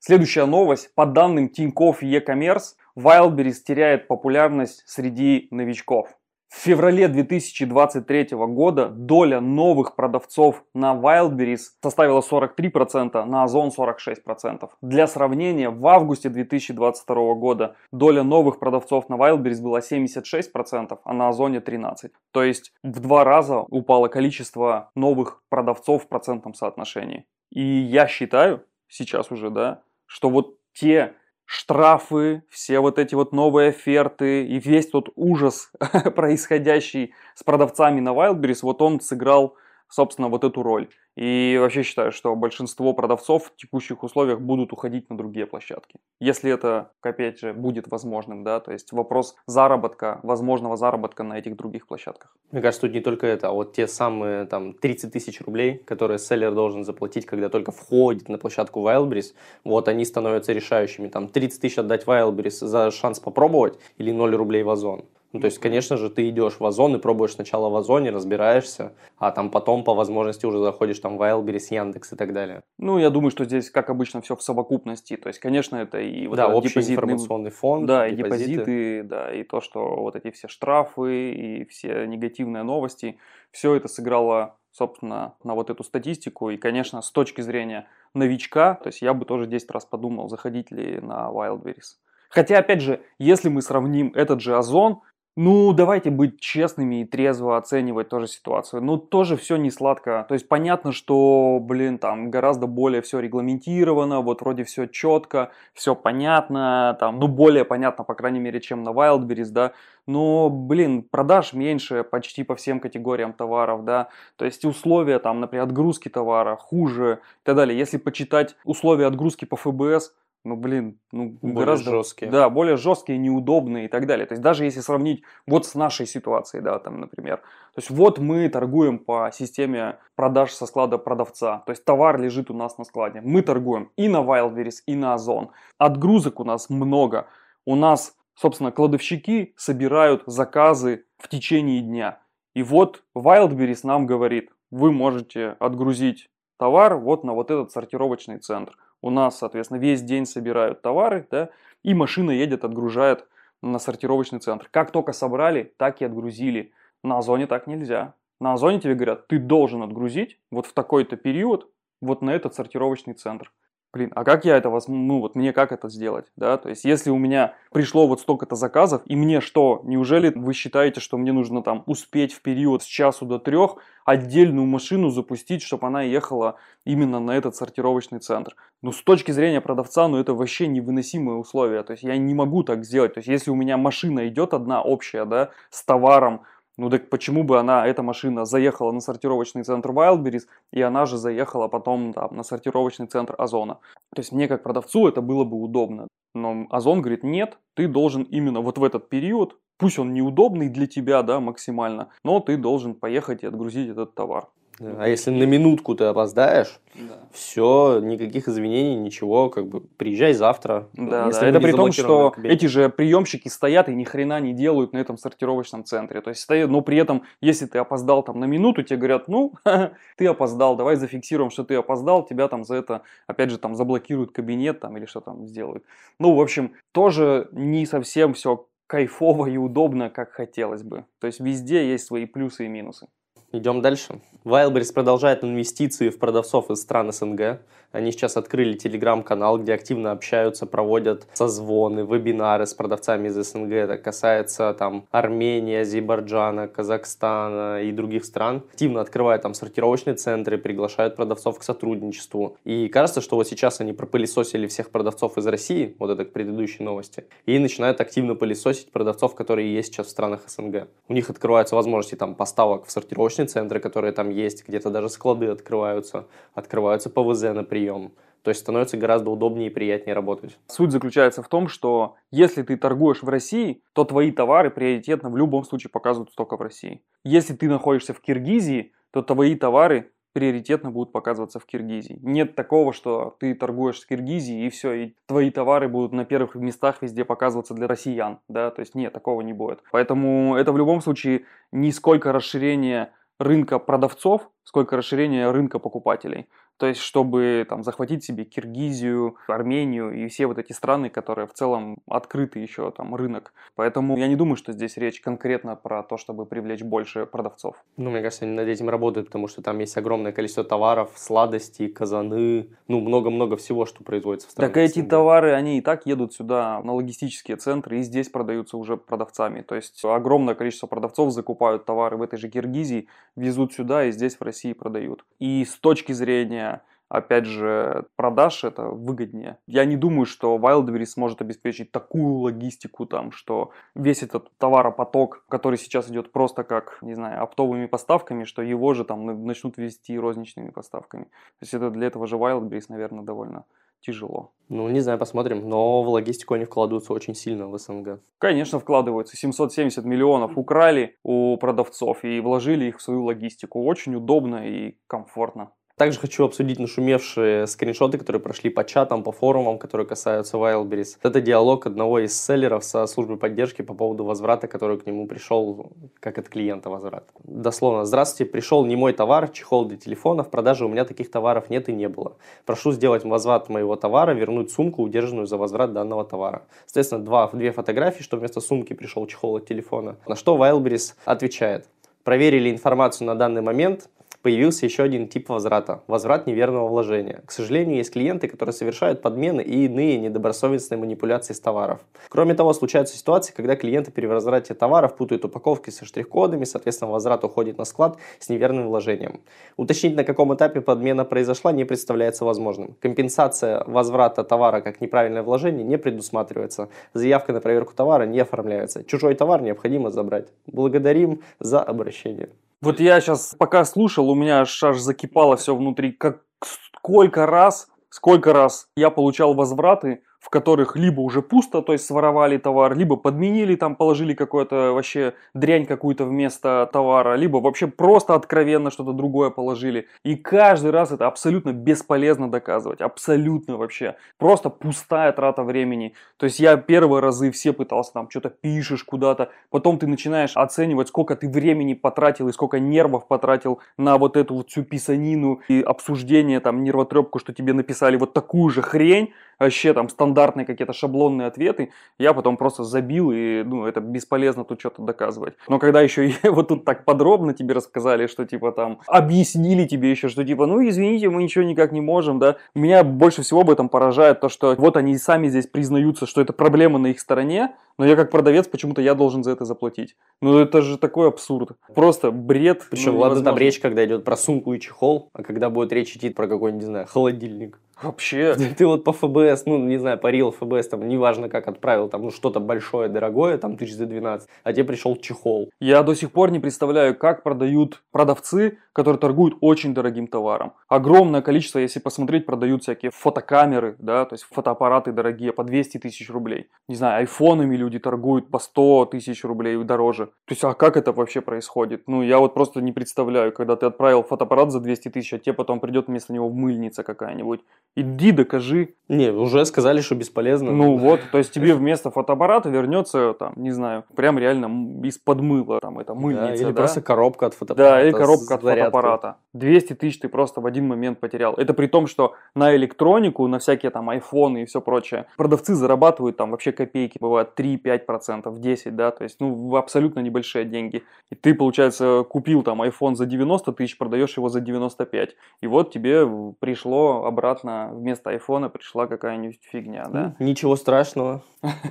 Следующая 0.07 0.47
новость. 0.47 0.95
По 0.95 1.05
данным 1.05 1.49
Тинькофф 1.49 2.01
e-commerce, 2.01 2.77
Wildberries 2.97 3.57
теряет 3.67 4.07
популярность 4.07 4.85
среди 4.87 5.49
новичков. 5.51 6.11
В 6.49 6.59
феврале 6.59 7.09
2023 7.09 8.29
года 8.31 8.89
доля 8.89 9.41
новых 9.41 9.97
продавцов 9.97 10.63
на 10.75 10.95
Wildberries 10.95 11.73
составила 11.83 12.21
43%, 12.21 13.25
на 13.25 13.43
Озон 13.43 13.73
46%. 13.77 14.71
Для 14.81 15.09
сравнения, 15.09 15.71
в 15.71 15.85
августе 15.89 16.29
2022 16.29 17.35
года 17.35 17.75
доля 17.91 18.23
новых 18.23 18.61
продавцов 18.61 19.09
на 19.09 19.15
Wildberries 19.15 19.61
была 19.61 19.81
76%, 19.81 21.01
а 21.03 21.13
на 21.13 21.31
Озоне 21.31 21.59
13%. 21.59 22.13
То 22.31 22.45
есть 22.45 22.73
в 22.85 23.01
два 23.01 23.25
раза 23.25 23.59
упало 23.59 24.07
количество 24.07 24.93
новых 24.95 25.43
продавцов 25.49 26.05
в 26.05 26.07
процентном 26.07 26.55
соотношении. 26.55 27.27
И 27.51 27.61
я 27.61 28.07
считаю, 28.07 28.63
сейчас 28.87 29.33
уже, 29.33 29.51
да, 29.51 29.83
что 30.07 30.31
вот 30.31 30.57
те 30.73 31.15
штрафы, 31.45 32.43
все 32.51 32.81
вот 32.81 32.99
эти 32.99 33.15
вот 33.15 33.33
новые 33.33 33.71
оферты 33.71 34.47
и 34.47 34.59
весь 34.59 34.89
тот 34.89 35.11
ужас, 35.15 35.71
происходящий 36.15 37.15
с 37.35 37.45
продавцами 37.45 38.01
на 38.01 38.11
Wildberries, 38.11 38.61
вот 38.63 38.83
он 38.83 39.01
сыграл 39.01 39.57
собственно, 39.89 40.29
вот 40.29 40.45
эту 40.45 40.63
роль. 40.63 40.89
И 41.17 41.57
вообще 41.59 41.83
считаю, 41.83 42.13
что 42.13 42.37
большинство 42.37 42.93
продавцов 42.93 43.47
в 43.47 43.57
текущих 43.57 44.03
условиях 44.03 44.41
будут 44.41 44.73
уходить 44.73 45.09
на 45.09 45.17
другие 45.17 45.47
площадки. 45.47 45.97
Если 46.21 46.53
это, 46.53 46.93
опять 47.01 47.41
же, 47.41 47.55
будет 47.55 47.89
возможным, 47.89 48.45
да, 48.45 48.61
то 48.61 48.73
есть 48.73 48.93
вопрос 48.93 49.35
заработка, 49.47 50.21
возможного 50.23 50.77
заработка 50.77 51.23
на 51.23 51.39
этих 51.39 51.57
других 51.57 51.87
площадках. 51.87 52.37
Мне 52.51 52.61
кажется, 52.61 52.83
тут 52.83 52.95
не 52.95 53.01
только 53.01 53.27
это, 53.27 53.49
а 53.49 53.53
вот 53.53 53.73
те 53.73 53.87
самые 53.89 54.45
там 54.45 54.75
30 54.75 55.13
тысяч 55.13 55.41
рублей, 55.41 55.79
которые 55.79 56.19
селлер 56.19 56.55
должен 56.55 56.85
заплатить, 56.85 57.25
когда 57.25 57.49
только 57.49 57.73
входит 57.73 58.29
на 58.29 58.37
площадку 58.37 58.81
Wildberries, 58.81 59.35
вот 59.65 59.89
они 59.89 60.05
становятся 60.05 60.53
решающими. 60.53 61.09
Там 61.09 61.29
30 61.29 61.61
тысяч 61.63 61.79
отдать 61.79 62.05
Wildberries 62.05 62.67
за 62.67 62.91
шанс 62.91 63.21
попробовать 63.21 63.79
или 63.97 64.13
0 64.13 64.35
рублей 64.37 64.63
в 64.63 64.71
Озон. 64.71 65.07
Ну, 65.37 65.41
то 65.41 65.47
есть, 65.47 65.59
конечно 65.59 65.99
же, 65.99 66.09
ты 66.09 66.31
идешь 66.31 66.59
в 66.59 66.65
Озон 66.65 66.97
и 66.97 66.99
пробуешь 66.99 67.35
сначала 67.35 67.69
в 67.69 67.77
Озоне, 67.77 68.11
разбираешься, 68.11 68.95
а 69.19 69.31
там 69.31 69.51
потом 69.51 69.85
по 69.85 69.95
возможности 69.95 70.47
уже 70.47 70.59
заходишь 70.61 70.99
там 70.99 71.19
в 71.19 71.23
Wildberries, 71.23 71.67
Яндекс 71.71 72.15
и 72.15 72.17
так 72.17 72.33
далее. 72.33 72.63
Ну, 72.79 72.99
я 72.99 73.11
думаю, 73.11 73.31
что 73.31 73.45
здесь, 73.45 73.71
как 73.71 73.91
обычно, 73.91 74.23
все 74.23 74.35
в 74.35 74.43
совокупности. 74.43 75.17
То 75.19 75.29
есть, 75.29 75.39
конечно, 75.39 75.77
это 75.77 76.01
и 76.01 76.27
вот 76.27 76.37
да, 76.37 76.49
общий 76.49 76.71
депозитный... 76.71 76.95
информационный 76.95 77.51
фонд, 77.51 77.87
да, 77.87 78.09
депозиты. 78.09 78.45
и 78.45 78.55
депозиты, 78.55 79.03
да, 79.03 79.35
и 79.35 79.43
то, 79.43 79.61
что 79.61 79.97
вот 79.97 80.17
эти 80.17 80.31
все 80.31 80.49
штрафы 80.49 81.33
и 81.33 81.65
все 81.67 82.07
негативные 82.07 82.63
новости, 82.63 83.19
все 83.51 83.75
это 83.75 83.89
сыграло 83.89 84.57
собственно, 84.73 85.37
на 85.43 85.55
вот 85.55 85.71
эту 85.71 85.85
статистику. 85.85 86.51
И, 86.51 86.59
конечно, 86.59 87.01
с 87.01 87.11
точки 87.11 87.41
зрения 87.41 87.89
новичка, 88.13 88.75
то 88.75 88.89
есть 88.89 89.01
я 89.01 89.15
бы 89.15 89.25
тоже 89.25 89.47
10 89.47 89.71
раз 89.71 89.87
подумал, 89.87 90.29
заходить 90.29 90.71
ли 90.71 91.01
на 91.01 91.31
Wildberries. 91.31 91.97
Хотя, 92.29 92.59
опять 92.59 92.83
же, 92.83 93.01
если 93.19 93.49
мы 93.49 93.63
сравним 93.63 94.13
этот 94.15 94.41
же 94.41 94.57
Озон 94.57 95.01
ну, 95.39 95.75
давайте 95.75 96.09
быть 96.09 96.41
честными 96.41 97.03
и 97.03 97.05
трезво 97.05 97.59
оценивать 97.59 98.09
тоже 98.09 98.27
ситуацию. 98.27 98.83
Ну, 98.83 98.97
тоже 98.97 99.37
все 99.37 99.57
не 99.57 99.71
сладко. 99.71 100.25
То 100.29 100.35
есть 100.35 100.49
понятно, 100.49 100.93
что, 100.93 101.59
блин, 101.61 101.99
там 101.99 102.31
гораздо 102.31 102.67
более 102.67 103.03
все 103.03 103.21
регламентировано, 103.21 104.23
вот 104.23 104.41
вроде 104.41 104.65
все 104.65 104.87
четко, 104.87 105.51
все 105.75 105.95
понятно, 105.95 106.97
там, 106.99 107.19
ну, 107.19 107.29
более 107.29 107.67
понятно, 107.67 108.03
по 108.03 108.15
крайней 108.15 108.41
мере, 108.41 108.63
чем 108.63 108.83
на 108.83 108.91
Wildberries, 108.91 109.51
да. 109.51 109.73
Но, 110.07 110.49
блин, 110.49 111.03
продаж 111.03 111.53
меньше 111.53 112.03
почти 112.03 112.43
по 112.43 112.57
всем 112.57 112.81
категориям 112.81 113.35
товаров, 113.35 113.85
да. 113.85 114.09
То 114.37 114.47
есть 114.47 114.65
условия 114.65 115.19
там, 115.19 115.41
например, 115.41 115.65
отгрузки 115.65 116.09
товара 116.09 116.57
хуже 116.57 117.21
и 117.43 117.45
так 117.45 117.57
далее. 117.57 117.79
Если 117.79 117.99
почитать 117.99 118.57
условия 118.65 119.07
отгрузки 119.07 119.45
по 119.45 119.57
ФБС, 119.57 120.15
ну, 120.47 120.57
блин, 120.57 121.01
ну, 121.11 121.37
более 121.43 121.59
гораздо... 121.59 121.91
жесткие. 121.91 122.31
Да, 122.31 122.49
более 122.49 122.77
жесткие, 122.77 123.19
неудобные 123.19 123.87
и 123.87 123.89
так 123.89 124.07
далее. 124.07 124.27
То 124.27 124.35
есть 124.35 124.43
даже 124.43 124.65
если 124.65 124.81
сравнить 124.81 125.23
вот 125.47 125.67
с 125.67 125.75
нашей 125.75 126.07
ситуацией, 126.07 126.63
да, 126.63 126.79
там, 126.79 127.01
например. 127.01 127.39
То 127.39 127.79
есть 127.81 127.91
вот 127.91 128.19
мы 128.21 128.49
торгуем 128.49 129.01
по 129.01 129.31
системе 129.33 129.99
продаж 130.15 130.53
со 130.53 130.67
склада 130.67 130.99
продавца. 130.99 131.65
То 131.67 131.73
есть 131.73 131.85
товар 131.85 132.21
лежит 132.21 132.49
у 132.51 132.55
нас 132.55 132.79
на 132.79 132.85
складе. 132.85 133.21
Мы 133.21 133.43
торгуем 133.43 133.91
и 133.97 134.09
на 134.09 134.19
Wildberries, 134.19 134.83
и 134.87 134.95
на 134.95 135.15
Озон. 135.15 135.51
Отгрузок 135.79 136.39
у 136.39 136.45
нас 136.45 136.71
много. 136.71 137.27
У 137.65 137.75
нас, 137.75 138.15
собственно, 138.37 138.71
кладовщики 138.71 139.53
собирают 139.57 140.23
заказы 140.27 141.07
в 141.19 141.29
течение 141.29 141.81
дня. 141.81 142.21
И 142.55 142.63
вот 142.63 143.03
Wildberries 143.17 143.81
нам 143.83 144.07
говорит, 144.07 144.51
вы 144.71 144.93
можете 144.93 145.57
отгрузить 145.59 146.29
товар 146.57 146.97
вот 146.97 147.25
на 147.25 147.33
вот 147.35 147.51
этот 147.51 147.73
сортировочный 147.73 148.39
центр 148.39 148.77
у 149.03 149.11
нас, 149.11 149.39
соответственно, 149.39 149.79
весь 149.79 150.03
день 150.03 150.27
собирают 150.27 150.83
товары, 150.83 151.27
да, 151.31 151.51
и 151.83 151.95
машина 151.95 152.31
едет, 152.31 152.65
отгружает 152.65 153.27
на 153.63 153.79
сортировочный 153.79 154.39
центр. 154.39 154.69
Как 154.71 154.91
только 154.91 155.13
собрали, 155.13 155.73
так 155.77 156.01
и 156.01 156.05
отгрузили. 156.05 156.73
На 157.03 157.19
Озоне 157.19 157.47
так 157.47 157.67
нельзя. 157.67 158.15
На 158.41 158.53
Озоне 158.53 158.81
тебе 158.81 158.95
говорят, 158.95 159.29
ты 159.29 159.39
должен 159.39 159.83
отгрузить 159.83 160.39
вот 160.51 160.67
в 160.67 160.73
такой-то 160.73 161.17
период 161.17 161.71
вот 162.01 162.23
на 162.23 162.31
этот 162.31 162.55
сортировочный 162.55 163.15
центр 163.15 163.53
блин, 163.97 164.13
а 164.15 164.25
как 164.25 164.45
я 164.45 164.57
это 164.57 164.69
возьму, 164.69 164.95
ну 164.95 165.21
вот 165.21 165.35
мне 165.35 165.53
как 165.53 165.73
это 165.73 165.89
сделать, 165.89 166.27
да, 166.37 166.59
то 166.59 166.69
есть 166.69 166.85
если 166.85 167.11
у 167.11 167.17
меня 167.17 167.55
пришло 167.73 168.07
вот 168.07 168.21
столько-то 168.21 168.55
заказов, 168.55 169.01
и 169.07 169.17
мне 169.17 169.41
что, 169.41 169.81
неужели 169.85 170.31
вы 170.35 170.53
считаете, 170.53 171.01
что 171.01 171.17
мне 171.17 171.33
нужно 171.33 171.63
там 171.63 171.83
успеть 171.87 172.35
в 172.35 172.43
период 172.43 172.83
с 172.83 172.87
часу 172.87 173.25
до 173.25 173.39
трех 173.39 173.77
отдельную 174.05 174.67
машину 174.67 175.09
запустить, 175.09 175.63
чтобы 175.63 175.87
она 175.87 176.03
ехала 176.03 176.57
именно 176.85 177.19
на 177.21 177.33
этот 177.33 177.57
сортировочный 177.57 178.19
центр? 178.19 178.55
Ну, 178.83 178.93
с 178.93 179.03
точки 179.03 179.33
зрения 179.33 179.63
продавца, 179.63 180.07
ну 180.09 180.19
это 180.19 180.35
вообще 180.35 180.67
невыносимые 180.67 181.39
условия, 181.39 181.83
то 181.83 181.93
есть 181.93 182.03
я 182.03 182.17
не 182.19 182.35
могу 182.35 182.63
так 182.63 182.85
сделать, 182.85 183.15
то 183.15 183.19
есть 183.19 183.29
если 183.29 183.51
у 183.51 183.55
меня 183.55 183.79
машина 183.79 184.29
идет 184.29 184.53
одна 184.53 184.83
общая, 184.83 185.25
да, 185.25 185.51
с 185.71 185.83
товаром, 185.85 186.43
ну 186.79 186.91
так 186.91 187.09
почему 187.09 187.43
бы 187.43 187.59
она, 187.59 187.87
эта 187.87 188.03
машина, 188.03 188.45
заехала 188.45 188.93
на 188.93 189.01
сортировочный 189.01 189.65
центр 189.65 189.91
Wildberries, 189.91 190.47
и 190.73 190.83
она 190.83 191.07
же 191.07 191.17
заехала 191.17 191.69
потом 191.69 192.13
там, 192.13 192.37
на 192.37 192.43
сортировочный 192.43 193.07
центр 193.07 193.35
Озона. 193.39 193.79
То 194.15 194.21
есть 194.21 194.33
мне 194.33 194.49
как 194.49 194.63
продавцу 194.63 195.09
это 195.09 195.21
было 195.21 195.45
бы 195.45 195.57
удобно. 195.61 196.09
Но 196.35 196.67
Озон 196.71 197.01
говорит, 197.01 197.25
нет, 197.25 197.59
ты 197.75 197.89
должен 197.89 198.23
именно 198.25 198.61
вот 198.61 198.79
в 198.79 198.85
этот 198.85 199.09
период, 199.09 199.59
пусть 199.79 199.99
он 199.99 200.13
неудобный 200.13 200.69
для 200.69 200.87
тебя, 200.87 201.23
да, 201.23 201.41
максимально, 201.41 202.11
но 202.25 202.41
ты 202.41 202.57
должен 202.57 202.95
поехать 202.95 203.43
и 203.43 203.47
отгрузить 203.47 203.89
этот 203.89 204.15
товар. 204.15 204.49
А 204.81 205.09
если 205.09 205.31
на 205.31 205.45
минутку 205.45 205.95
ты 205.95 206.05
опоздаешь, 206.05 206.81
да. 206.95 207.21
все, 207.33 208.01
никаких 208.01 208.47
извинений, 208.47 208.97
ничего, 208.97 209.49
как 209.49 209.69
бы 209.69 209.81
приезжай 209.81 210.35
завтра. 210.35 210.89
Да, 210.93 211.31
да. 211.31 211.49
это 211.49 211.61
при 211.61 211.73
том, 211.73 211.93
что 211.93 212.33
кабель. 212.33 212.53
эти 212.53 212.67
же 212.67 212.91
приемщики 212.91 213.49
стоят 213.49 213.89
и 213.89 213.95
ни 213.95 214.05
хрена 214.05 214.39
не 214.41 214.53
делают 214.53 214.93
на 214.93 214.99
этом 214.99 215.17
сортировочном 215.17 215.85
центре. 215.85 216.21
То 216.21 216.31
есть 216.31 216.43
стоят, 216.43 216.69
но 216.69 216.83
при 216.83 216.99
этом, 216.99 217.23
если 217.41 217.65
ты 217.65 217.79
опоздал 217.79 218.23
там 218.23 218.39
на 218.39 218.45
минуту, 218.45 218.83
тебе 218.83 218.99
говорят, 218.99 219.29
ну, 219.29 219.55
ты 220.17 220.27
опоздал, 220.27 220.77
давай 220.77 220.97
зафиксируем, 220.97 221.51
что 221.51 221.65
ты 221.65 221.75
опоздал, 221.75 222.27
тебя 222.27 222.49
там 222.49 222.65
за 222.65 222.75
это, 222.77 223.03
опять 223.27 223.51
же, 223.51 223.59
там 223.59 223.75
заблокируют 223.75 224.33
кабинет 224.33 224.81
там 224.81 224.97
или 224.99 225.07
что 225.07 225.21
там 225.21 225.47
сделают. 225.47 225.85
Ну, 226.19 226.35
в 226.35 226.41
общем, 226.41 226.75
тоже 226.93 227.49
не 227.53 227.87
совсем 227.87 228.35
все 228.35 228.67
кайфово 228.87 229.47
и 229.47 229.57
удобно, 229.57 230.11
как 230.11 230.33
хотелось 230.33 230.83
бы. 230.83 231.07
То 231.19 231.27
есть 231.27 231.41
везде 231.41 231.91
есть 231.91 232.07
свои 232.07 232.27
плюсы 232.27 232.67
и 232.67 232.69
минусы. 232.69 233.09
Идем 233.57 233.81
дальше. 233.81 234.21
Wildberries 234.45 234.93
продолжает 234.93 235.43
инвестиции 235.43 236.11
в 236.11 236.19
продавцов 236.19 236.71
из 236.71 236.83
стран 236.83 237.11
СНГ. 237.11 237.61
Они 237.93 238.13
сейчас 238.13 238.37
открыли 238.37 238.75
телеграм-канал, 238.75 239.59
где 239.59 239.73
активно 239.73 240.13
общаются, 240.13 240.67
проводят 240.67 241.27
созвоны, 241.33 242.01
вебинары 242.01 242.67
с 242.67 242.75
продавцами 242.75 243.29
из 243.29 243.35
СНГ. 243.35 243.73
Это 243.73 243.97
касается 243.97 244.75
там 244.79 245.07
Армении, 245.11 245.77
Азербайджана, 245.77 246.69
Казахстана 246.69 247.81
и 247.83 247.93
других 247.93 248.27
стран. 248.27 248.63
Активно 248.73 249.01
открывают 249.01 249.43
там 249.43 249.55
сортировочные 249.55 250.15
центры, 250.15 250.59
приглашают 250.59 251.17
продавцов 251.17 251.59
к 251.59 251.63
сотрудничеству. 251.63 252.59
И 252.65 252.89
кажется, 252.89 253.23
что 253.23 253.37
вот 253.37 253.49
сейчас 253.49 253.81
они 253.81 253.95
пропылесосили 253.95 254.67
всех 254.67 254.91
продавцов 254.91 255.39
из 255.39 255.47
России, 255.47 255.97
вот 255.99 256.11
это 256.11 256.27
к 256.27 256.33
предыдущей 256.33 256.83
новости, 256.83 257.25
и 257.47 257.59
начинают 257.59 258.01
активно 258.01 258.35
пылесосить 258.35 258.93
продавцов, 258.93 259.35
которые 259.35 259.75
есть 259.75 259.95
сейчас 259.95 260.09
в 260.09 260.11
странах 260.11 260.43
СНГ. 260.47 260.89
У 261.09 261.15
них 261.15 261.31
открываются 261.31 261.75
возможности 261.75 262.17
там 262.17 262.35
поставок 262.35 262.85
в 262.85 262.91
сортировочные 262.91 263.46
центры, 263.47 263.81
которые 263.81 264.13
там 264.13 264.31
есть, 264.31 264.67
где-то 264.67 264.91
даже 264.91 265.09
склады 265.09 265.47
открываются, 265.47 266.27
открываются 266.55 267.11
ПВЗ 267.11 267.43
на 267.55 267.65
прием. 267.65 268.13
То 268.43 268.51
есть 268.51 268.61
становится 268.61 268.97
гораздо 268.97 269.31
удобнее 269.31 269.71
и 269.71 269.73
приятнее 269.73 270.15
работать. 270.15 270.57
Суть 270.69 270.93
заключается 270.93 271.43
в 271.43 271.49
том, 271.49 271.67
что 271.67 272.15
если 272.31 272.63
ты 272.63 272.77
торгуешь 272.77 273.23
в 273.23 273.29
России, 273.29 273.83
то 273.93 274.05
твои 274.05 274.31
товары 274.31 274.71
приоритетно 274.71 275.31
в 275.31 275.37
любом 275.37 275.65
случае 275.65 275.91
показывают 275.91 276.33
только 276.33 276.57
в 276.57 276.61
России. 276.61 277.03
Если 277.25 277.55
ты 277.55 277.69
находишься 277.69 278.15
в 278.15 278.21
Киргизии, 278.21 278.93
то 279.11 279.23
твои 279.23 279.57
товары 279.57 280.13
приоритетно 280.37 280.91
будут 280.91 281.13
показываться 281.13 281.59
в 281.59 281.65
Киргизии. 281.65 282.19
Нет 282.21 282.55
такого, 282.55 282.93
что 282.93 283.35
ты 283.41 283.55
торгуешь 283.55 284.01
с 284.01 284.05
Киргизией 284.05 284.67
и 284.67 284.69
все, 284.69 284.93
и 284.93 285.15
твои 285.25 285.51
товары 285.51 285.89
будут 285.89 286.13
на 286.13 286.27
первых 286.27 286.55
местах 286.57 286.99
везде 287.01 287.25
показываться 287.25 287.73
для 287.73 287.87
россиян, 287.87 288.41
да, 288.47 288.71
то 288.71 288.81
есть 288.81 288.95
нет, 288.95 289.15
такого 289.15 289.41
не 289.41 289.55
будет. 289.55 289.83
Поэтому 289.91 290.55
это 290.55 290.73
в 290.73 290.77
любом 290.77 291.01
случае 291.01 291.47
не 291.73 291.91
сколько 291.91 292.35
расширение 292.35 293.13
рынка 293.39 293.79
продавцов, 293.79 294.51
сколько 294.63 294.97
расширения 294.97 295.51
рынка 295.51 295.79
покупателей. 295.79 296.49
То 296.79 296.87
есть, 296.87 297.01
чтобы 297.01 297.67
там 297.69 297.83
захватить 297.83 298.25
себе 298.25 298.45
Киргизию, 298.45 299.37
Армению 299.49 300.13
и 300.13 300.29
все 300.29 300.47
вот 300.47 300.59
эти 300.59 300.73
страны, 300.73 301.09
которые 301.09 301.47
в 301.47 301.55
целом 301.55 301.99
открыты 302.07 302.59
еще 302.59 302.91
там 302.91 303.15
рынок. 303.15 303.53
Поэтому 303.75 304.17
я 304.17 304.29
не 304.29 304.37
думаю, 304.37 304.57
что 304.57 304.73
здесь 304.73 304.97
речь 304.97 305.21
конкретно 305.21 305.77
про 305.77 306.03
то, 306.03 306.17
чтобы 306.17 306.47
привлечь 306.47 306.83
больше 306.83 307.27
продавцов. 307.27 307.77
Ну, 307.97 308.11
мне 308.11 308.23
кажется, 308.23 308.45
они 308.45 308.55
над 308.55 308.69
этим 308.69 308.89
работают, 308.89 309.29
потому 309.29 309.49
что 309.49 309.63
там 309.63 309.79
есть 309.79 309.97
огромное 309.97 310.33
количество 310.33 310.65
товаров, 310.65 311.13
сладости, 311.17 311.89
казаны, 311.89 312.69
ну, 312.89 313.01
много-много 313.01 313.57
всего, 313.57 313.87
что 313.87 314.05
производится 314.05 314.49
в 314.49 314.51
стране. 314.51 314.69
Так 314.69 314.77
эти 314.77 315.03
товары, 315.03 315.53
они 315.53 315.79
и 315.79 315.81
так 315.81 316.07
едут 316.07 316.35
сюда 316.35 316.81
на 316.83 316.95
логистические 316.95 317.57
центры 317.57 318.01
и 318.01 318.03
здесь 318.03 318.29
продаются 318.29 318.77
уже 318.77 318.97
продавцами. 318.97 319.63
То 319.63 319.75
есть 319.75 320.05
огромное 320.05 320.55
количество 320.55 320.87
продавцов 320.87 321.33
закупают 321.33 321.85
товары 321.85 322.17
в 322.17 322.23
этой 322.23 322.39
же 322.39 322.49
Киргизии, 322.49 323.09
везут 323.35 323.73
сюда 323.73 324.05
и 324.05 324.13
здесь 324.13 324.37
в 324.37 324.43
России 324.43 324.73
продают. 324.73 325.25
И 325.39 325.65
с 325.65 325.77
точки 325.77 326.13
зрения 326.13 326.66
опять 327.09 327.47
же, 327.47 328.07
продаж 328.17 328.65
это 328.65 328.85
выгоднее. 328.89 329.59
Я 329.67 329.85
не 329.85 329.97
думаю, 329.97 330.27
что 330.27 330.57
Wildberries 330.57 331.07
сможет 331.07 331.41
обеспечить 331.41 331.93
такую 331.93 332.39
логистику 332.39 333.07
там, 333.07 333.33
что 333.33 333.71
весь 333.95 334.23
этот 334.23 334.51
товаропоток, 334.59 335.45
который 335.49 335.79
сейчас 335.79 336.11
идет 336.11 336.33
просто 336.33 336.65
как, 336.65 336.99
не 337.03 337.15
знаю, 337.15 337.43
оптовыми 337.43 337.87
поставками, 337.87 338.45
что 338.45 338.63
его 338.63 338.95
же 338.95 339.05
там 339.05 339.45
начнут 339.45 339.77
вести 339.79 340.19
розничными 340.19 340.71
поставками. 340.71 341.25
То 341.25 341.63
есть 341.63 341.75
это 341.75 341.91
для 341.91 342.09
этого 342.09 342.27
же 342.27 342.37
Wildberries, 342.37 342.87
наверное, 342.89 343.25
довольно 343.25 343.65
тяжело. 344.01 344.53
Ну, 344.69 344.89
не 344.89 345.01
знаю, 345.01 345.19
посмотрим. 345.19 345.69
Но 345.69 346.03
в 346.03 346.09
логистику 346.09 346.55
они 346.55 346.65
вкладываются 346.65 347.13
очень 347.13 347.35
сильно 347.35 347.69
в 347.69 347.79
СНГ. 347.79 348.21
Конечно, 348.39 348.79
вкладываются. 348.79 349.37
770 349.37 350.05
миллионов 350.05 350.57
украли 350.57 351.17
у 351.23 351.57
продавцов 351.57 352.25
и 352.25 352.41
вложили 352.41 352.87
их 352.87 352.99
в 352.99 353.03
свою 353.03 353.25
логистику. 353.25 353.85
Очень 353.85 354.15
удобно 354.17 354.69
и 354.69 354.97
комфортно. 355.07 355.71
Также 355.99 356.19
хочу 356.19 356.45
обсудить 356.45 356.79
нашумевшие 356.79 357.67
скриншоты, 357.67 358.19
которые 358.19 358.43
прошли 358.43 358.69
по 358.69 358.85
чатам, 358.85 359.23
по 359.23 359.33
форумам, 359.33 359.79
которые 359.79 360.07
касаются 360.07 360.59
Wildberries. 360.59 361.17
Это 361.23 361.41
диалог 361.41 361.87
одного 361.87 362.19
из 362.19 362.39
селлеров 362.39 362.85
со 362.85 363.07
службой 363.07 363.39
поддержки 363.39 363.81
по 363.81 363.95
поводу 363.95 364.23
возврата, 364.23 364.69
который 364.69 364.99
к 364.99 365.07
нему 365.07 365.27
пришел 365.27 365.91
как 366.21 366.37
от 366.37 366.51
клиента 366.51 366.91
возврат. 366.91 367.25
Дословно, 367.45 368.05
здравствуйте, 368.05 368.53
пришел 368.53 368.85
не 368.85 368.95
мой 368.95 369.15
товар, 369.15 369.49
чехол 369.49 369.87
для 369.87 369.97
телефона, 369.97 370.45
в 370.45 370.51
продаже 370.51 370.85
у 370.85 370.89
меня 370.89 371.07
таких 371.07 371.31
товаров 371.31 371.71
нет 371.71 371.89
и 371.89 371.95
не 371.95 372.11
было. 372.11 372.37
Прошу 372.67 372.93
сделать 372.93 373.25
возврат 373.25 373.71
моего 373.71 373.97
товара, 373.97 374.33
вернуть 374.33 374.71
сумку, 374.71 375.03
удержанную 375.03 375.47
за 375.47 375.57
возврат 375.57 375.95
данного 375.95 376.27
товара. 376.27 376.67
Соответственно, 376.85 377.25
два, 377.25 377.49
две 377.55 377.73
фотографии, 377.73 378.23
что 378.23 378.37
вместо 378.37 378.61
сумки 378.61 378.93
пришел 378.93 379.27
чехол 379.27 379.57
от 379.57 379.67
телефона. 379.67 380.17
На 380.27 380.37
что 380.37 380.59
Wildberries 380.59 381.15
отвечает. 381.25 381.87
Проверили 382.23 382.71
информацию 382.71 383.27
на 383.29 383.35
данный 383.35 383.63
момент, 383.63 384.11
появился 384.47 384.87
еще 384.87 385.03
один 385.03 385.27
тип 385.27 385.49
возврата– 385.49 386.03
возврат 386.07 386.47
неверного 386.47 386.87
вложения. 386.87 387.43
К 387.47 387.51
сожалению, 387.51 387.97
есть 387.97 388.13
клиенты, 388.13 388.47
которые 388.47 388.73
совершают 388.73 389.21
подмены 389.21 389.61
и 389.61 389.87
иные 389.87 390.19
недобросовестные 390.19 390.99
манипуляции 390.99 391.53
с 391.53 391.59
товаров. 391.59 391.99
Кроме 392.29 392.55
того, 392.55 392.73
случаются 392.73 393.17
ситуации, 393.17 393.53
когда 393.53 393.75
клиенты 393.75 394.13
при 394.13 394.27
возврате 394.27 394.75
товаров 394.75 395.17
путают 395.17 395.45
упаковки 395.45 395.91
со 395.91 396.05
штрих-кодами, 396.05 396.63
соответственно, 396.63 397.11
возврат 397.11 397.43
уходит 397.43 397.77
на 397.77 397.85
склад 397.85 398.19
с 398.39 398.49
неверным 398.49 398.87
вложением. 398.87 399.41
Уточнить, 399.77 400.15
на 400.15 400.23
каком 400.23 400.55
этапе 400.55 400.81
подмена 400.81 401.25
произошла, 401.25 401.73
не 401.73 401.85
представляется 401.85 402.45
возможным. 402.45 402.95
Компенсация 403.01 403.83
возврата 403.89 404.45
товара 404.45 404.81
как 404.81 405.01
неправильное 405.01 405.43
вложение 405.43 405.83
не 405.83 405.99
предусматривается. 405.99 406.89
Заявка 407.15 407.53
на 407.53 407.61
проверку 407.61 407.95
товара 407.97 408.27
не 408.27 408.39
оформляется. 408.39 409.03
Чужой 409.03 409.35
товар 409.35 409.61
необходимо 409.61 410.11
забрать. 410.11 410.47
Благодарим 410.69 411.41
за 411.59 411.81
обращение. 411.83 412.49
Вот 412.83 413.01
я 413.01 413.21
сейчас 413.21 413.55
пока 413.59 413.85
слушал, 413.85 414.31
у 414.31 414.35
меня 414.35 414.61
аж, 414.61 414.83
аж 414.83 414.99
закипало 414.99 415.57
все 415.57 415.75
внутри. 415.75 416.13
Как 416.13 416.43
сколько 416.63 417.47
раз, 417.47 417.89
сколько 418.11 418.53
раз 418.53 418.89
я 418.97 419.11
получал 419.11 419.55
возвраты 419.55 420.23
в 420.47 420.49
которых 420.49 420.95
либо 420.95 421.23
уже 421.23 421.43
пусто, 421.43 421.83
то 421.83 421.93
есть 421.93 422.07
своровали 422.07 422.57
товар, 422.57 422.97
либо 422.97 423.17
подменили, 423.17 423.75
там 423.75 423.97
положили 423.97 424.33
какую-то 424.33 424.93
вообще 424.93 425.35
дрянь 425.55 425.87
какую-то 425.87 426.25
вместо 426.25 426.89
товара, 426.93 427.35
либо 427.35 427.57
вообще 427.57 427.89
просто 427.89 428.37
откровенно 428.37 428.93
что-то 428.93 429.13
другое 429.13 429.51
положили. 429.51 430.07
И 430.23 430.37
каждый 430.37 430.93
раз 430.93 431.11
это 431.11 431.27
абсолютно 431.27 431.73
бесполезно 431.73 432.49
доказывать, 432.49 433.01
абсолютно 433.01 433.77
вообще. 433.77 434.15
Просто 434.39 434.71
пустая 434.71 435.33
трата 435.33 435.65
времени. 435.65 436.15
То 436.37 436.47
есть 436.47 436.61
я 436.61 436.77
первые 436.77 437.21
разы 437.23 437.51
все 437.51 437.73
пытался 437.73 438.13
там 438.13 438.31
что-то 438.31 438.51
пишешь 438.51 439.03
куда-то, 439.03 439.51
потом 439.71 439.99
ты 439.99 440.07
начинаешь 440.07 440.57
оценивать, 440.57 441.09
сколько 441.09 441.35
ты 441.35 441.49
времени 441.49 441.95
потратил 441.95 442.47
и 442.47 442.53
сколько 442.53 442.79
нервов 442.79 443.27
потратил 443.27 443.81
на 443.99 444.17
вот 444.17 444.37
эту 444.37 444.55
вот 444.55 444.71
всю 444.71 444.85
писанину 444.85 445.59
и 445.67 445.83
обсуждение 445.83 446.61
там 446.61 446.85
нервотрепку, 446.85 447.41
что 447.41 447.53
тебе 447.53 447.73
написали 447.73 448.17
вот 448.17 448.33
такую 448.33 448.71
же 448.71 448.83
хрень, 448.83 449.33
вообще 449.59 449.93
там 449.93 450.09
стандартные 450.09 450.67
какие-то 450.67 450.93
шаблонные 450.93 451.49
ответы, 451.49 451.91
я 452.19 452.33
потом 452.35 452.57
просто 452.57 452.85
забил, 452.85 453.31
и 453.33 453.63
ну, 453.63 453.87
это 453.87 454.01
бесполезно 454.01 454.65
тут 454.65 454.81
что-то 454.81 455.03
доказывать. 455.03 455.55
Но 455.69 455.79
когда 455.79 456.01
еще 456.01 456.33
вот 456.45 456.69
тут 456.69 456.85
так 456.85 457.05
подробно 457.05 457.55
тебе 457.55 457.75
рассказали, 457.75 458.27
что 458.27 458.45
типа 458.45 458.73
там 458.73 459.01
объяснили 459.07 459.87
тебе 459.87 460.11
еще, 460.11 460.29
что 460.29 460.45
типа, 460.45 460.67
ну 460.67 460.87
извините, 460.87 461.31
мы 461.31 461.43
ничего 461.43 461.65
никак 461.65 461.93
не 461.93 462.01
можем, 462.01 462.39
да. 462.39 462.57
Меня 462.75 463.05
больше 463.05 463.43
всего 463.43 463.61
об 463.61 463.71
этом 463.71 463.89
поражает 463.89 464.41
то, 464.41 464.49
что 464.49 464.75
вот 464.77 464.97
они 464.97 465.17
сами 465.19 465.49
здесь 465.49 465.67
признаются, 465.67 466.27
что 466.27 466.41
это 466.41 466.53
проблема 466.53 466.99
на 466.99 467.09
их 467.09 467.21
стороне, 467.21 467.75
но 467.99 468.05
я 468.05 468.17
как 468.17 468.31
продавец 468.31 468.69
почему-то 468.69 469.01
я 469.01 469.15
должен 469.15 469.43
за 469.43 469.53
это 469.53 469.65
заплатить. 469.65 470.17
Ну 470.43 470.59
это 470.59 470.83
же 470.83 470.99
такой 470.99 471.29
абсурд. 471.29 471.71
Просто 471.95 472.31
бред. 472.31 472.87
Причем 472.91 473.13
ну, 473.13 473.21
ладно 473.21 473.43
там 473.43 473.57
речь, 473.57 473.81
когда 473.81 474.05
идет 474.05 474.25
про 474.25 474.37
сумку 474.37 474.75
и 474.75 474.81
чехол, 474.81 475.31
а 475.33 475.43
когда 475.43 475.71
будет 475.71 475.93
речь 475.93 476.15
идти 476.15 476.29
про 476.31 476.47
какой-нибудь, 476.47 476.83
не 476.83 476.87
знаю, 476.87 477.07
холодильник. 477.07 477.81
Вообще. 478.03 478.55
Ты 478.77 478.87
вот 478.87 479.05
по 479.05 479.13
ФБС, 479.13 479.65
ну, 479.67 479.79
не 479.79 479.97
знаю, 479.97 480.19
парил 480.19 480.51
ФБС, 480.51 480.89
там, 480.89 481.09
неважно 481.09 481.49
как 481.49 481.67
отправил, 481.67 482.09
там, 482.09 482.25
ну, 482.25 482.31
что-то 482.31 482.61
большое, 482.61 483.09
дорогое, 483.09 483.57
там, 483.59 483.77
тысяч 483.77 483.95
за 483.95 484.07
12, 484.07 484.49
а 484.65 484.73
тебе 484.73 484.85
пришел 484.85 485.17
чехол. 485.17 485.71
Я 485.81 486.03
до 486.03 486.15
сих 486.15 486.31
пор 486.33 486.51
не 486.51 486.61
представляю, 486.61 487.17
как 487.17 487.43
продают 487.43 488.03
продавцы, 488.13 488.79
которые 488.93 489.19
торгуют 489.19 489.57
очень 489.61 489.95
дорогим 489.95 490.27
товаром. 490.27 490.73
Огромное 490.89 491.43
количество, 491.43 491.79
если 491.79 492.01
посмотреть, 492.01 492.47
продают 492.47 492.83
всякие 492.83 493.11
фотокамеры, 493.11 493.97
да, 493.99 494.25
то 494.25 494.35
есть 494.35 494.45
фотоаппараты 494.45 495.13
дорогие 495.13 495.53
по 495.53 495.65
200 495.65 495.99
тысяч 495.99 496.31
рублей. 496.31 496.69
Не 496.89 496.97
знаю, 496.97 497.21
айфонами 497.21 497.77
люди 497.77 497.99
торгуют 497.99 498.51
по 498.51 498.59
100 498.59 499.07
тысяч 499.07 499.45
рублей 499.45 499.79
и 499.79 499.85
дороже. 499.85 500.27
То 500.27 500.53
есть, 500.53 500.65
а 500.65 500.75
как 500.75 500.97
это 500.97 501.13
вообще 501.13 501.41
происходит? 501.41 502.05
Ну, 502.07 502.23
я 502.23 502.39
вот 502.39 502.55
просто 502.55 502.81
не 502.81 502.93
представляю, 502.93 503.53
когда 503.53 503.77
ты 503.77 503.87
отправил 503.87 504.23
фотоаппарат 504.23 504.71
за 504.71 504.81
200 504.81 505.11
тысяч, 505.11 505.33
а 505.35 505.39
тебе 505.39 505.53
потом 505.53 505.81
придет 505.81 506.09
вместо 506.09 506.33
него 506.33 506.49
мыльница 506.49 507.03
какая-нибудь 507.03 507.61
Иди 507.95 508.31
докажи. 508.33 508.95
Не, 509.09 509.31
уже 509.31 509.65
сказали, 509.65 510.01
что 510.03 510.15
бесполезно. 510.15 510.71
Ну 510.71 510.97
вот, 510.99 511.21
то 511.33 511.39
есть 511.39 511.53
тебе 511.53 511.75
вместо 511.75 512.11
фотоаппарата 512.11 512.69
вернется, 512.69 513.33
там, 513.33 513.55
не 513.57 513.71
знаю, 513.71 514.05
прям 514.15 514.39
реально 514.39 514.67
из-под 515.07 515.41
мыла, 515.41 515.81
там, 515.81 515.99
это 515.99 516.15
мыльница, 516.15 516.47
да? 516.49 516.55
Или 516.55 516.73
да? 516.73 516.73
просто 516.75 517.01
коробка 517.01 517.47
от 517.47 517.55
фотоаппарата. 517.55 517.97
Да, 517.97 518.03
или 518.03 518.13
коробка 518.13 518.55
от 518.57 518.61
фотоаппарата. 518.61 519.37
200 519.59 519.95
тысяч 519.95 520.19
ты 520.19 520.29
просто 520.29 520.61
в 520.61 520.67
один 520.67 520.87
момент 520.87 521.21
потерял. 521.21 521.55
Это 521.55 521.75
при 521.75 521.87
том, 521.87 522.07
что 522.07 522.35
на 522.55 522.75
электронику, 522.77 523.47
на 523.47 523.59
всякие 523.59 523.91
там 523.91 524.11
айфоны 524.11 524.63
и 524.63 524.65
все 524.67 524.81
прочее, 524.81 525.27
продавцы 525.37 525.75
зарабатывают 525.75 526.37
там 526.37 526.51
вообще 526.51 526.73
копейки, 526.73 527.19
бывает 527.19 527.51
3-5%, 527.57 528.59
10, 528.59 528.97
да, 528.97 529.11
то 529.11 529.25
есть, 529.25 529.41
ну, 529.41 529.77
абсолютно 529.77 530.21
небольшие 530.21 530.65
деньги. 530.65 531.03
И 531.31 531.35
ты, 531.35 531.55
получается, 531.55 532.25
купил 532.29 532.63
там 532.63 532.83
iPhone 532.83 533.15
за 533.15 533.27
90 533.27 533.73
тысяч, 533.73 533.99
продаешь 533.99 534.37
его 534.37 534.49
за 534.49 534.61
95. 534.61 535.37
И 535.61 535.67
вот 535.67 535.93
тебе 535.93 536.27
пришло 536.61 537.25
обратно 537.25 537.91
вместо 537.93 538.31
айфона 538.31 538.69
пришла 538.69 539.07
какая-нибудь 539.07 539.61
фигня, 539.63 540.07
да? 540.09 540.37
Ничего 540.39 540.77
страшного, 540.77 541.43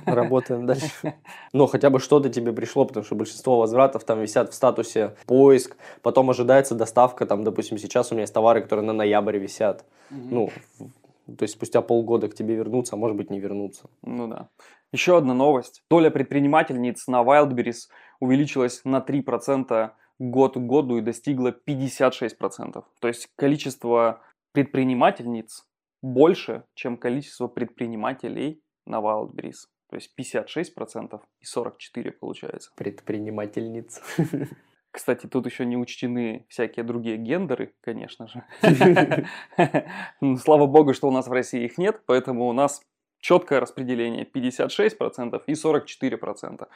работаем 0.06 0.66
дальше. 0.66 1.14
Но 1.52 1.66
хотя 1.66 1.90
бы 1.90 1.98
что-то 1.98 2.28
тебе 2.28 2.52
пришло, 2.52 2.84
потому 2.84 3.04
что 3.04 3.14
большинство 3.14 3.58
возвратов 3.58 4.04
там 4.04 4.20
висят 4.20 4.50
в 4.50 4.54
статусе 4.54 5.16
поиск, 5.26 5.76
потом 6.02 6.30
ожидается 6.30 6.74
доставка, 6.74 7.26
там, 7.26 7.44
допустим, 7.44 7.55
сейчас 7.62 8.10
у 8.10 8.14
меня 8.14 8.22
есть 8.22 8.34
товары, 8.34 8.62
которые 8.62 8.84
на 8.86 8.92
ноябрь 8.92 9.38
висят. 9.38 9.84
Ну, 10.10 10.50
то 11.26 11.42
есть 11.42 11.54
спустя 11.54 11.82
полгода 11.82 12.28
к 12.28 12.34
тебе 12.34 12.54
вернутся, 12.54 12.94
а 12.94 12.98
может 12.98 13.16
быть 13.16 13.30
не 13.30 13.40
вернутся. 13.40 13.88
Ну 14.02 14.28
да. 14.28 14.48
Еще 14.92 15.18
одна 15.18 15.34
новость. 15.34 15.82
Доля 15.90 16.10
предпринимательниц 16.10 17.08
на 17.08 17.22
Wildberries 17.22 17.88
увеличилась 18.20 18.84
на 18.84 18.98
3% 18.98 19.90
год 20.18 20.54
к 20.54 20.58
году 20.58 20.98
и 20.98 21.02
достигла 21.02 21.54
56%. 21.66 22.84
То 23.00 23.08
есть 23.08 23.28
количество 23.36 24.22
предпринимательниц 24.52 25.66
больше, 26.02 26.64
чем 26.74 26.96
количество 26.96 27.48
предпринимателей 27.48 28.62
на 28.86 29.00
Wildberries. 29.00 29.66
То 29.90 29.96
есть 29.96 30.12
56% 30.18 31.20
и 31.40 31.44
44% 31.44 32.12
получается. 32.12 32.70
Предпринимательниц. 32.76 34.00
Кстати, 34.96 35.26
тут 35.26 35.44
еще 35.44 35.66
не 35.66 35.76
учтены 35.76 36.46
всякие 36.48 36.82
другие 36.82 37.18
гендеры, 37.18 37.74
конечно 37.82 38.26
же. 38.28 38.44
Ну, 40.22 40.38
слава 40.38 40.66
богу, 40.66 40.94
что 40.94 41.06
у 41.08 41.10
нас 41.10 41.28
в 41.28 41.32
России 41.32 41.66
их 41.66 41.76
нет, 41.76 42.00
поэтому 42.06 42.48
у 42.48 42.54
нас 42.54 42.80
четкое 43.20 43.60
распределение 43.60 44.24
56% 44.24 45.42
и 45.46 45.52
44%. 45.52 46.66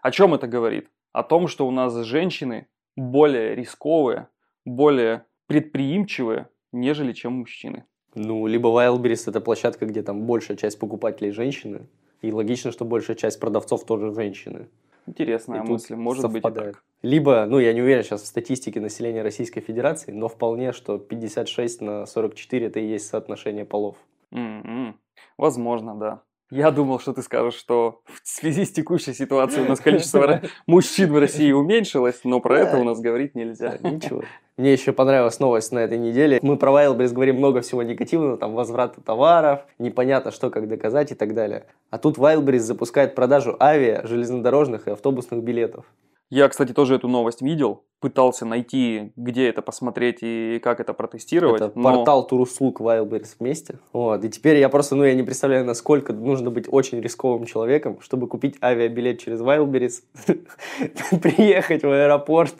О 0.00 0.10
чем 0.10 0.32
это 0.32 0.46
говорит? 0.46 0.88
О 1.12 1.22
том, 1.22 1.48
что 1.48 1.68
у 1.68 1.70
нас 1.70 1.94
женщины 1.96 2.66
более 2.96 3.54
рисковые, 3.54 4.28
более 4.64 5.26
предприимчивые, 5.46 6.48
нежели 6.72 7.12
чем 7.12 7.34
мужчины. 7.34 7.84
Ну, 8.14 8.46
либо 8.46 8.70
Wildberries 8.70 9.28
это 9.28 9.42
площадка, 9.42 9.84
где 9.84 10.02
там 10.02 10.22
большая 10.22 10.56
часть 10.56 10.78
покупателей 10.78 11.30
женщины, 11.30 11.90
и 12.22 12.32
логично, 12.32 12.72
что 12.72 12.86
большая 12.86 13.16
часть 13.16 13.38
продавцов 13.38 13.84
тоже 13.84 14.14
женщины. 14.14 14.70
Интересная 15.06 15.62
И 15.62 15.66
мысль, 15.66 15.94
может 15.94 16.24
быть 16.24 16.36
и 16.36 16.40
совпадает. 16.42 16.74
так. 16.74 16.84
Либо, 17.06 17.46
ну, 17.46 17.60
я 17.60 17.72
не 17.72 17.82
уверен 17.82 18.02
сейчас 18.02 18.22
в 18.22 18.26
статистике 18.26 18.80
населения 18.80 19.22
Российской 19.22 19.60
Федерации, 19.60 20.10
но 20.10 20.26
вполне, 20.26 20.72
что 20.72 20.98
56 20.98 21.80
на 21.80 22.04
44 22.04 22.66
это 22.66 22.80
и 22.80 22.84
есть 22.84 23.06
соотношение 23.06 23.64
полов. 23.64 23.94
М-м. 24.32 24.98
Возможно, 25.38 25.94
да. 25.94 26.22
Я 26.50 26.72
думал, 26.72 26.98
что 26.98 27.12
ты 27.12 27.22
скажешь, 27.22 27.54
что 27.54 28.00
в 28.06 28.26
связи 28.26 28.64
с 28.64 28.72
текущей 28.72 29.12
ситуацией 29.12 29.66
у 29.66 29.68
нас 29.68 29.78
количество 29.78 30.42
мужчин 30.66 31.12
в 31.12 31.18
России 31.20 31.52
уменьшилось, 31.52 32.22
но 32.24 32.40
про 32.40 32.58
это 32.58 32.76
у 32.78 32.82
нас 32.82 32.98
говорить 32.98 33.36
нельзя. 33.36 33.78
Ничего. 33.82 34.24
Мне 34.56 34.72
еще 34.72 34.92
понравилась 34.92 35.38
новость 35.38 35.70
на 35.70 35.78
этой 35.78 35.98
неделе. 35.98 36.40
Мы 36.42 36.56
про 36.56 36.72
Wildberries 36.72 37.12
говорим 37.12 37.36
много 37.36 37.60
всего 37.60 37.84
негативного, 37.84 38.36
там 38.36 38.54
возврата 38.54 39.00
товаров, 39.00 39.60
непонятно 39.78 40.32
что, 40.32 40.50
как 40.50 40.66
доказать 40.66 41.12
и 41.12 41.14
так 41.14 41.34
далее. 41.34 41.66
А 41.90 41.98
тут 41.98 42.18
Wildberries 42.18 42.58
запускает 42.58 43.14
продажу 43.14 43.56
авиа, 43.60 44.04
железнодорожных 44.04 44.88
и 44.88 44.90
автобусных 44.90 45.44
билетов. 45.44 45.84
Я, 46.28 46.48
кстати, 46.48 46.72
тоже 46.72 46.96
эту 46.96 47.06
новость 47.06 47.40
видел, 47.40 47.84
пытался 48.00 48.44
найти, 48.44 49.12
где 49.16 49.48
это 49.48 49.62
посмотреть 49.62 50.18
и 50.22 50.60
как 50.62 50.80
это 50.80 50.92
протестировать. 50.92 51.60
Это 51.60 51.72
но- 51.78 51.94
портал 51.94 52.26
туруслуг 52.26 52.80
Wildberries 52.80 53.36
вместе. 53.38 53.78
Вот. 53.92 54.24
И 54.24 54.28
теперь 54.28 54.58
я 54.58 54.68
просто, 54.68 54.96
ну, 54.96 55.04
я 55.04 55.14
не 55.14 55.22
представляю, 55.22 55.64
насколько 55.64 56.12
нужно 56.12 56.50
быть 56.50 56.66
очень 56.68 57.00
рисковым 57.00 57.46
человеком, 57.46 57.98
чтобы 58.00 58.26
купить 58.26 58.56
авиабилет 58.60 59.20
через 59.20 59.40
Wildberries, 59.40 60.02
приехать 61.22 61.84
в 61.84 61.90
аэропорт 61.90 62.54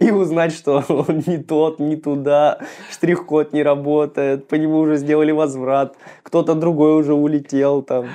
и 0.00 0.10
узнать, 0.10 0.52
что 0.52 0.84
он 0.88 1.22
не 1.26 1.38
тот, 1.38 1.78
не 1.78 1.96
туда, 1.96 2.58
штрих-код 2.90 3.52
не 3.52 3.62
работает, 3.62 4.48
по 4.48 4.56
нему 4.56 4.78
уже 4.78 4.96
сделали 4.96 5.30
возврат, 5.30 5.96
кто-то 6.22 6.54
другой 6.54 6.94
уже 6.94 7.14
улетел 7.14 7.82
там. 7.82 8.06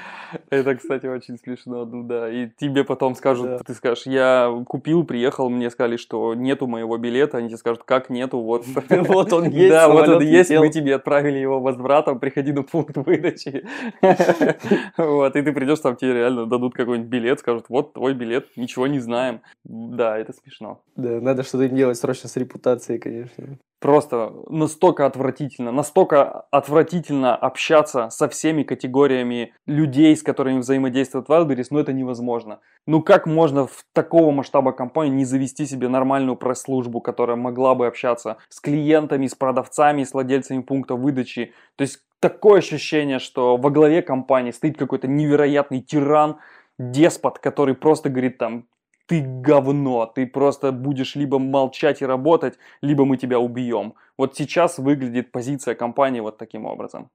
Это, 0.54 0.76
кстати, 0.76 1.06
очень 1.08 1.38
смешно, 1.38 1.86
ну 1.86 2.04
да. 2.04 2.30
И 2.30 2.50
тебе 2.58 2.84
потом 2.84 3.16
скажут, 3.16 3.48
Да. 3.48 3.58
ты 3.60 3.74
скажешь, 3.74 4.06
я 4.06 4.52
купил, 4.68 5.04
приехал, 5.04 5.50
мне 5.50 5.70
сказали, 5.70 5.98
что 5.98 6.34
нету 6.34 6.68
моего 6.68 6.98
билета, 6.98 7.38
они 7.38 7.48
тебе 7.50 7.58
скажут, 7.58 7.84
как 7.84 8.10
нету, 8.10 8.40
вот. 8.40 8.66
Вот 8.90 9.34
он 9.34 9.44
есть, 9.50 9.70
Да, 9.72 9.90
вот 9.90 10.08
он 10.08 10.22
есть, 10.22 10.52
мы 10.52 10.70
тебе 10.70 10.96
отправили 10.96 11.38
его 11.38 11.60
возвратом, 11.60 12.20
приходи 12.20 12.52
на 12.52 12.64
пункт 12.64 12.98
выдачи. 12.98 13.66
Вот, 14.98 15.36
и 15.36 15.42
ты 15.42 15.52
придешь, 15.52 15.80
там 15.80 15.96
тебе 15.96 16.14
реально 16.14 16.46
дадут 16.46 16.74
какой-нибудь 16.74 17.10
билет, 17.10 17.40
скажут, 17.40 17.66
вот 17.70 17.94
твой 17.94 18.14
билет, 18.14 18.48
ничего 18.56 18.88
не 18.88 19.00
знаем. 19.00 19.42
Да, 19.64 20.18
это 20.18 20.34
смешно. 20.34 20.82
Да, 20.96 21.20
надо 21.22 21.44
что-то 21.44 21.68
делать 21.70 21.98
срочно 21.98 22.30
с 22.30 22.36
репутацией, 22.38 23.00
конечно. 23.00 23.58
Просто 23.84 24.32
настолько 24.48 25.06
отвратительно, 25.06 25.74
настолько 25.74 26.46
отвратительно 26.52 27.36
общаться 27.36 28.10
со 28.12 28.30
всеми 28.30 28.64
категориями 28.64 29.54
людей, 29.68 30.16
с 30.16 30.24
которыми 30.24 30.60
взаимодействует 30.60 31.28
Wildberries, 31.28 31.68
но 31.70 31.82
это 31.82 31.92
невозможно. 31.92 32.62
Ну 32.88 33.02
как 33.02 33.28
можно 33.28 33.68
в 33.68 33.84
такого 33.92 34.32
масштаба 34.32 34.72
компании 34.72 35.12
не 35.12 35.26
завести 35.26 35.66
себе 35.66 35.90
нормальную 35.90 36.38
пресс-службу, 36.38 37.02
которая 37.02 37.36
могла 37.36 37.76
бы 37.76 37.86
общаться 37.86 38.38
с 38.48 38.62
клиентами, 38.62 39.28
с 39.28 39.36
продавцами, 39.36 40.06
с 40.06 40.14
владельцами 40.14 40.62
пункта 40.62 40.96
выдачи? 40.96 41.52
То 41.76 41.82
есть 41.82 42.00
такое 42.22 42.60
ощущение, 42.60 43.20
что 43.20 43.58
во 43.58 43.70
главе 43.70 44.02
компании 44.02 44.52
стоит 44.52 44.78
какой-то 44.78 45.10
невероятный 45.10 45.82
тиран, 45.82 46.38
деспот, 46.80 47.40
который 47.40 47.76
просто 47.76 48.10
говорит 48.10 48.38
там, 48.38 48.66
ты 49.06 49.22
говно, 49.22 50.06
ты 50.06 50.26
просто 50.26 50.72
будешь 50.72 51.16
либо 51.16 51.40
молчать 51.40 52.02
и 52.02 52.06
работать, 52.06 52.58
либо 52.82 53.06
мы 53.06 53.18
тебя 53.18 53.40
убьем. 53.40 53.94
Вот 54.18 54.36
сейчас 54.36 54.78
выглядит 54.78 55.32
позиция 55.32 55.76
компании 55.76 56.20
вот 56.20 56.38
таким 56.38 56.66
образом. 56.66 57.10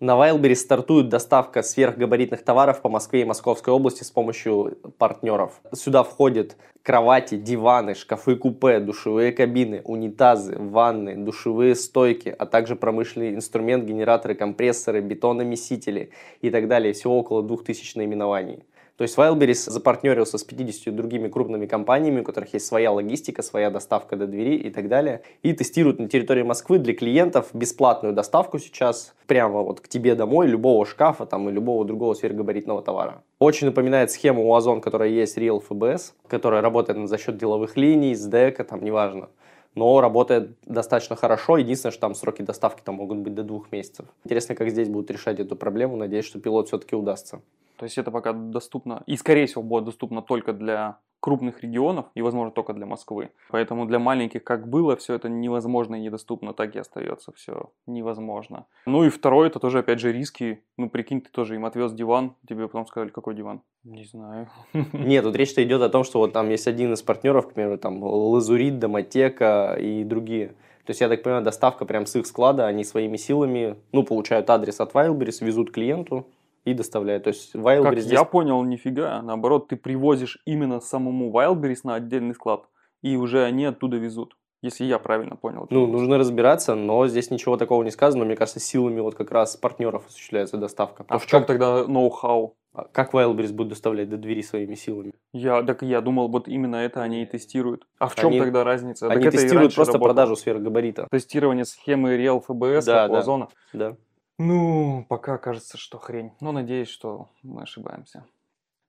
На 0.00 0.12
Wildberries 0.12 0.54
стартует 0.54 1.10
доставка 1.10 1.62
сверхгабаритных 1.62 2.42
товаров 2.42 2.80
по 2.80 2.88
Москве 2.88 3.20
и 3.20 3.24
Московской 3.26 3.74
области 3.74 4.02
с 4.02 4.10
помощью 4.10 4.78
партнеров. 4.96 5.60
Сюда 5.74 6.04
входят 6.04 6.56
кровати, 6.82 7.36
диваны, 7.36 7.94
шкафы-купе, 7.94 8.80
душевые 8.80 9.30
кабины, 9.32 9.82
унитазы, 9.84 10.56
ванны, 10.56 11.16
душевые 11.16 11.74
стойки, 11.74 12.34
а 12.38 12.46
также 12.46 12.76
промышленный 12.76 13.34
инструмент, 13.34 13.84
генераторы, 13.84 14.34
компрессоры, 14.34 15.02
бетономесители 15.02 16.12
и 16.40 16.48
так 16.48 16.66
далее. 16.66 16.94
Всего 16.94 17.18
около 17.18 17.42
2000 17.42 17.98
наименований. 17.98 18.64
То 19.00 19.04
есть 19.04 19.16
Wildberries 19.16 19.70
запартнерился 19.70 20.36
с 20.36 20.44
50 20.44 20.94
другими 20.94 21.28
крупными 21.28 21.64
компаниями, 21.64 22.20
у 22.20 22.22
которых 22.22 22.52
есть 22.52 22.66
своя 22.66 22.92
логистика, 22.92 23.40
своя 23.40 23.70
доставка 23.70 24.14
до 24.14 24.26
двери 24.26 24.56
и 24.56 24.68
так 24.68 24.88
далее. 24.88 25.22
И 25.42 25.54
тестируют 25.54 25.98
на 25.98 26.06
территории 26.06 26.42
Москвы 26.42 26.78
для 26.78 26.92
клиентов 26.92 27.48
бесплатную 27.54 28.12
доставку 28.12 28.58
сейчас 28.58 29.14
прямо 29.26 29.62
вот 29.62 29.80
к 29.80 29.88
тебе 29.88 30.14
домой 30.14 30.48
любого 30.48 30.84
шкафа 30.84 31.24
там, 31.24 31.48
и 31.48 31.52
любого 31.52 31.86
другого 31.86 32.12
сверхгабаритного 32.12 32.82
товара. 32.82 33.22
Очень 33.38 33.68
напоминает 33.68 34.10
схему 34.10 34.46
у 34.46 34.54
Озон, 34.54 34.82
которая 34.82 35.08
есть 35.08 35.38
Real 35.38 35.62
FBS, 35.66 36.12
которая 36.26 36.60
работает 36.60 37.08
за 37.08 37.16
счет 37.16 37.38
деловых 37.38 37.78
линий, 37.78 38.14
СДЭКа, 38.14 38.64
там 38.64 38.84
неважно. 38.84 39.30
Но 39.74 40.00
работает 40.00 40.58
достаточно 40.64 41.16
хорошо. 41.16 41.56
Единственное, 41.56 41.92
что 41.92 42.00
там 42.00 42.14
сроки 42.14 42.42
доставки 42.42 42.82
там 42.82 42.96
могут 42.96 43.18
быть 43.18 43.34
до 43.34 43.44
двух 43.44 43.70
месяцев. 43.70 44.06
Интересно, 44.24 44.54
как 44.54 44.70
здесь 44.70 44.88
будут 44.88 45.10
решать 45.10 45.38
эту 45.38 45.56
проблему. 45.56 45.96
Надеюсь, 45.96 46.24
что 46.24 46.40
пилот 46.40 46.68
все-таки 46.68 46.96
удастся. 46.96 47.40
То 47.76 47.84
есть 47.84 47.96
это 47.96 48.10
пока 48.10 48.32
доступно, 48.32 49.02
и 49.06 49.16
скорее 49.16 49.46
всего 49.46 49.62
будет 49.62 49.84
доступно 49.84 50.20
только 50.20 50.52
для 50.52 50.98
крупных 51.20 51.62
регионов 51.62 52.06
и, 52.14 52.22
возможно, 52.22 52.50
только 52.50 52.72
для 52.72 52.86
Москвы. 52.86 53.30
Поэтому 53.50 53.86
для 53.86 53.98
маленьких, 53.98 54.42
как 54.42 54.68
было, 54.68 54.96
все 54.96 55.14
это 55.14 55.28
невозможно 55.28 55.94
и 55.94 56.00
недоступно, 56.00 56.54
так 56.54 56.74
и 56.74 56.78
остается 56.78 57.32
все 57.32 57.70
невозможно. 57.86 58.66
Ну 58.86 59.04
и 59.04 59.10
второе, 59.10 59.48
это 59.48 59.60
тоже, 59.60 59.80
опять 59.80 60.00
же, 60.00 60.12
риски. 60.12 60.64
Ну, 60.76 60.88
прикинь, 60.88 61.20
ты 61.20 61.30
тоже 61.30 61.54
им 61.54 61.66
отвез 61.66 61.92
диван, 61.92 62.34
тебе 62.48 62.66
потом 62.66 62.86
сказали, 62.86 63.10
какой 63.10 63.34
диван? 63.34 63.62
Не 63.84 64.04
знаю. 64.04 64.48
Нет, 64.92 65.24
тут 65.24 65.36
речь-то 65.36 65.62
идет 65.62 65.82
о 65.82 65.90
том, 65.90 66.04
что 66.04 66.18
вот 66.18 66.32
там 66.32 66.48
есть 66.48 66.66
один 66.66 66.92
из 66.92 67.02
партнеров, 67.02 67.48
к 67.48 67.52
примеру, 67.52 67.78
там 67.78 68.02
Лазурит, 68.02 68.78
Домотека 68.78 69.76
и 69.78 70.04
другие. 70.04 70.54
То 70.86 70.92
есть, 70.92 71.02
я 71.02 71.08
так 71.08 71.22
понимаю, 71.22 71.44
доставка 71.44 71.84
прям 71.84 72.06
с 72.06 72.16
их 72.16 72.26
склада, 72.26 72.66
они 72.66 72.84
своими 72.84 73.16
силами, 73.16 73.76
ну, 73.92 74.02
получают 74.02 74.48
адрес 74.50 74.80
от 74.80 74.92
Wildberries, 74.92 75.44
везут 75.44 75.70
клиенту 75.70 76.26
и 76.64 76.74
доставляют. 76.74 77.24
То 77.24 77.28
есть, 77.28 77.54
Wildberries 77.54 77.82
Как 77.82 77.98
здесь... 78.00 78.12
я 78.12 78.24
понял, 78.24 78.62
нифига. 78.62 79.22
Наоборот, 79.22 79.68
ты 79.68 79.76
привозишь 79.76 80.38
именно 80.44 80.80
самому 80.80 81.30
Wildberries 81.32 81.80
на 81.84 81.94
отдельный 81.94 82.34
склад, 82.34 82.64
и 83.02 83.16
уже 83.16 83.44
они 83.44 83.64
оттуда 83.64 83.96
везут. 83.96 84.36
Если 84.62 84.84
я 84.84 84.98
правильно 84.98 85.36
понял. 85.36 85.66
Ну, 85.70 85.86
нужно 85.86 86.18
разбираться, 86.18 86.74
но 86.74 87.06
здесь 87.08 87.30
ничего 87.30 87.56
такого 87.56 87.82
не 87.82 87.90
сказано. 87.90 88.26
Мне 88.26 88.36
кажется, 88.36 88.60
силами 88.60 89.00
вот 89.00 89.14
как 89.14 89.30
раз 89.30 89.56
партнеров 89.56 90.06
осуществляется 90.06 90.58
доставка. 90.58 91.06
А 91.08 91.16
в 91.18 91.26
чем 91.26 91.44
тогда 91.46 91.86
ноу-хау? 91.86 92.56
как, 92.74 92.92
как 92.92 93.14
Wildberries 93.14 93.52
будет 93.52 93.68
доставлять 93.68 94.08
до 94.10 94.16
двери 94.16 94.42
своими 94.42 94.74
силами? 94.74 95.12
Я, 95.32 95.62
так 95.62 95.82
я 95.82 96.00
думал, 96.00 96.28
вот 96.28 96.46
именно 96.46 96.76
это 96.76 97.02
они 97.02 97.22
и 97.22 97.26
тестируют. 97.26 97.86
А 97.98 98.08
в 98.08 98.14
чем 98.16 98.28
Они- 98.28 98.38
тогда 98.38 98.64
разница? 98.64 99.08
Так 99.08 99.16
Они 99.16 99.26
и 99.26 99.30
тестируют 99.30 99.74
просто 99.74 99.94
работало. 99.94 100.08
продажу 100.14 100.36
сверхгабарита. 100.36 101.06
Тестирование 101.10 101.64
схемы 101.64 102.16
Real 102.16 102.42
FBS, 102.46 102.84
Да, 102.84 103.02
как 103.04 103.12
да. 103.12 103.18
Озона. 103.18 103.48
Да. 103.72 103.96
Ну, 104.42 105.04
пока 105.06 105.36
кажется, 105.36 105.76
что 105.76 105.98
хрень. 105.98 106.32
Но 106.40 106.50
надеюсь, 106.50 106.88
что 106.88 107.28
мы 107.42 107.64
ошибаемся. 107.64 108.24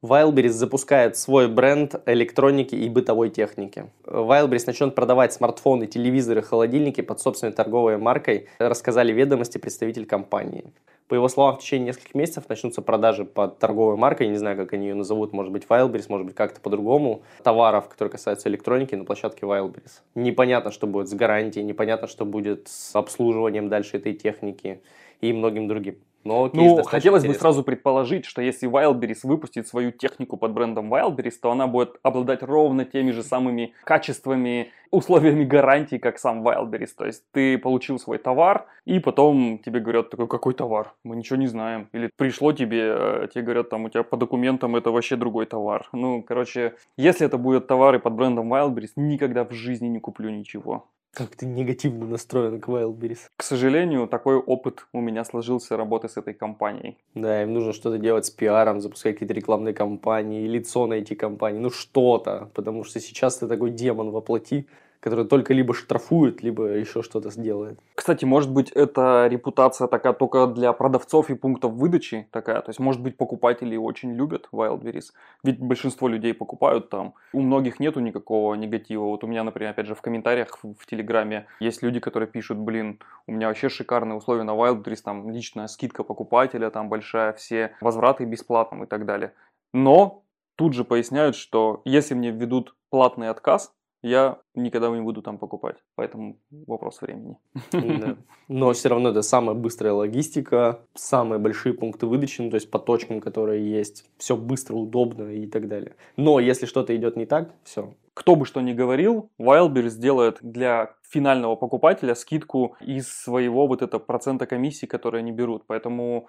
Wildberries 0.03 0.49
запускает 0.49 1.15
свой 1.15 1.47
бренд 1.47 2.01
электроники 2.07 2.73
и 2.73 2.89
бытовой 2.89 3.29
техники. 3.29 3.85
Wildberries 4.03 4.63
начнет 4.65 4.95
продавать 4.95 5.31
смартфоны, 5.31 5.85
телевизоры, 5.85 6.41
холодильники 6.41 7.01
под 7.01 7.19
собственной 7.19 7.53
торговой 7.53 7.99
маркой, 7.99 8.47
рассказали 8.57 9.13
ведомости 9.13 9.59
представитель 9.59 10.07
компании. 10.07 10.73
По 11.07 11.13
его 11.13 11.27
словам, 11.27 11.57
в 11.57 11.59
течение 11.59 11.89
нескольких 11.89 12.15
месяцев 12.15 12.45
начнутся 12.49 12.81
продажи 12.81 13.25
под 13.25 13.59
торговой 13.59 13.95
маркой, 13.95 14.27
не 14.29 14.37
знаю, 14.37 14.57
как 14.57 14.73
они 14.73 14.87
ее 14.87 14.95
назовут, 14.95 15.33
может 15.33 15.51
быть 15.51 15.65
Wildberries, 15.69 16.05
может 16.09 16.25
быть 16.25 16.35
как-то 16.35 16.61
по-другому, 16.61 17.21
товаров, 17.43 17.87
которые 17.87 18.11
касаются 18.11 18.49
электроники 18.49 18.95
на 18.95 19.05
площадке 19.05 19.45
Wildberries. 19.45 20.01
Непонятно, 20.15 20.71
что 20.71 20.87
будет 20.87 21.09
с 21.09 21.13
гарантией, 21.13 21.63
непонятно, 21.63 22.07
что 22.07 22.25
будет 22.25 22.69
с 22.69 22.95
обслуживанием 22.95 23.69
дальше 23.69 23.97
этой 23.97 24.13
техники 24.13 24.81
и 25.19 25.31
многим 25.31 25.67
другим. 25.67 25.97
Но 26.23 26.49
Ну, 26.53 26.63
достаточно 26.75 26.91
хотелось 26.91 27.23
бы 27.23 27.27
интересный. 27.27 27.41
сразу 27.41 27.63
предположить, 27.63 28.25
что 28.25 28.41
если 28.41 28.69
Wildberries 28.69 29.19
выпустит 29.23 29.67
свою 29.67 29.91
технику 29.91 30.37
под 30.37 30.53
брендом 30.53 30.93
Wildberries, 30.93 31.33
то 31.41 31.51
она 31.51 31.67
будет 31.67 31.97
обладать 32.03 32.43
ровно 32.43 32.85
теми 32.85 33.11
же 33.11 33.23
самыми 33.23 33.73
качествами, 33.83 34.71
условиями 34.91 35.45
гарантии, 35.45 35.97
как 35.97 36.19
сам 36.19 36.45
Wildberries. 36.47 36.91
То 36.97 37.05
есть 37.05 37.23
ты 37.31 37.57
получил 37.57 37.97
свой 37.97 38.17
товар, 38.17 38.67
и 38.85 38.99
потом 38.99 39.59
тебе 39.59 39.79
говорят, 39.79 40.09
такой, 40.09 40.27
какой 40.27 40.53
товар? 40.53 40.93
Мы 41.03 41.15
ничего 41.15 41.37
не 41.37 41.47
знаем. 41.47 41.87
Или 41.93 42.09
пришло 42.15 42.51
тебе, 42.53 42.81
э, 42.83 43.27
тебе 43.33 43.43
говорят, 43.43 43.69
там, 43.69 43.85
у 43.85 43.89
тебя 43.89 44.03
по 44.03 44.17
документам 44.17 44.75
это 44.75 44.91
вообще 44.91 45.15
другой 45.15 45.45
товар. 45.45 45.87
Ну, 45.93 46.21
короче, 46.21 46.75
если 46.97 47.25
это 47.25 47.37
будут 47.37 47.67
товары 47.67 47.99
под 47.99 48.13
брендом 48.13 48.53
Wildberries, 48.53 48.91
никогда 48.95 49.43
в 49.43 49.51
жизни 49.51 49.87
не 49.87 49.99
куплю 49.99 50.29
ничего. 50.29 50.87
Как 51.13 51.35
ты 51.35 51.45
негативно 51.45 52.05
настроен 52.05 52.61
к 52.61 52.69
Wildberries. 52.69 53.19
К 53.35 53.43
сожалению, 53.43 54.07
такой 54.07 54.37
опыт 54.37 54.85
у 54.93 55.01
меня 55.01 55.25
сложился 55.25 55.75
работы 55.75 56.07
с 56.07 56.15
этой 56.15 56.33
компанией. 56.33 56.97
Да, 57.15 57.43
им 57.43 57.53
нужно 57.53 57.73
что-то 57.73 57.97
делать 57.97 58.25
с 58.25 58.29
пиаром, 58.29 58.79
запускать 58.79 59.15
какие-то 59.15 59.33
рекламные 59.33 59.73
кампании, 59.73 60.47
лицо 60.47 60.87
найти 60.87 61.15
компании, 61.15 61.59
ну 61.59 61.69
что-то, 61.69 62.49
потому 62.53 62.85
что 62.85 63.01
сейчас 63.01 63.37
ты 63.37 63.47
такой 63.47 63.71
демон 63.71 64.11
воплоти, 64.11 64.67
который 65.01 65.25
только 65.25 65.53
либо 65.53 65.73
штрафует, 65.73 66.43
либо 66.43 66.67
еще 66.67 67.01
что-то 67.01 67.31
сделает. 67.31 67.79
Кстати, 67.95 68.23
может 68.23 68.51
быть, 68.51 68.69
эта 68.71 69.27
репутация 69.27 69.87
такая 69.87 70.13
только 70.13 70.47
для 70.47 70.71
продавцов 70.73 71.29
и 71.29 71.35
пунктов 71.35 71.73
выдачи 71.73 72.27
такая. 72.31 72.61
То 72.61 72.69
есть, 72.69 72.79
может 72.79 73.01
быть, 73.01 73.17
покупатели 73.17 73.75
очень 73.75 74.13
любят 74.13 74.47
Wildberries. 74.53 75.11
Ведь 75.43 75.59
большинство 75.59 76.07
людей 76.07 76.33
покупают 76.33 76.89
там. 76.89 77.15
У 77.33 77.41
многих 77.41 77.79
нету 77.79 77.99
никакого 77.99 78.53
негатива. 78.53 79.03
Вот 79.05 79.23
у 79.23 79.27
меня, 79.27 79.43
например, 79.43 79.71
опять 79.71 79.87
же, 79.87 79.95
в 79.95 80.01
комментариях 80.01 80.59
в, 80.61 80.85
Телеграме 80.85 81.47
есть 81.59 81.81
люди, 81.81 81.99
которые 81.99 82.29
пишут, 82.29 82.57
блин, 82.57 82.99
у 83.25 83.31
меня 83.31 83.47
вообще 83.47 83.69
шикарные 83.69 84.17
условия 84.17 84.43
на 84.43 84.51
Wildberries, 84.51 85.01
там 85.03 85.29
личная 85.31 85.67
скидка 85.67 86.03
покупателя, 86.03 86.69
там 86.69 86.89
большая, 86.89 87.33
все 87.33 87.75
возвраты 87.81 88.25
бесплатно 88.25 88.83
и 88.83 88.85
так 88.85 89.05
далее. 89.05 89.33
Но 89.73 90.23
тут 90.55 90.73
же 90.73 90.83
поясняют, 90.83 91.35
что 91.35 91.81
если 91.85 92.13
мне 92.13 92.31
введут 92.31 92.75
платный 92.89 93.29
отказ, 93.29 93.73
я 94.01 94.39
никогда 94.55 94.89
не 94.89 95.01
буду 95.01 95.21
там 95.21 95.37
покупать. 95.37 95.77
Поэтому 95.95 96.37
вопрос 96.67 97.01
времени. 97.01 97.37
Да. 97.71 98.17
Но 98.47 98.73
все 98.73 98.89
равно 98.89 99.09
это 99.09 99.21
самая 99.21 99.55
быстрая 99.55 99.93
логистика, 99.93 100.81
самые 100.93 101.39
большие 101.39 101.73
пункты 101.73 102.07
выдачи, 102.07 102.41
ну, 102.41 102.49
то 102.49 102.55
есть 102.55 102.71
по 102.71 102.79
точкам, 102.79 103.21
которые 103.21 103.69
есть, 103.69 104.09
все 104.17 104.35
быстро, 104.35 104.75
удобно 104.75 105.29
и 105.31 105.45
так 105.47 105.67
далее. 105.67 105.95
Но 106.17 106.39
если 106.39 106.65
что-то 106.65 106.95
идет 106.95 107.15
не 107.15 107.25
так, 107.25 107.53
все. 107.63 107.93
Кто 108.13 108.35
бы 108.35 108.45
что 108.45 108.59
ни 108.61 108.73
говорил, 108.73 109.29
Wildberries 109.39 109.89
сделает 109.89 110.39
для 110.41 110.95
финального 111.09 111.55
покупателя 111.55 112.15
скидку 112.15 112.75
из 112.81 113.07
своего 113.07 113.67
вот 113.67 113.81
этого 113.81 114.01
процента 114.01 114.45
комиссии, 114.45 114.85
которые 114.85 115.19
они 115.19 115.31
берут. 115.31 115.63
Поэтому 115.67 116.27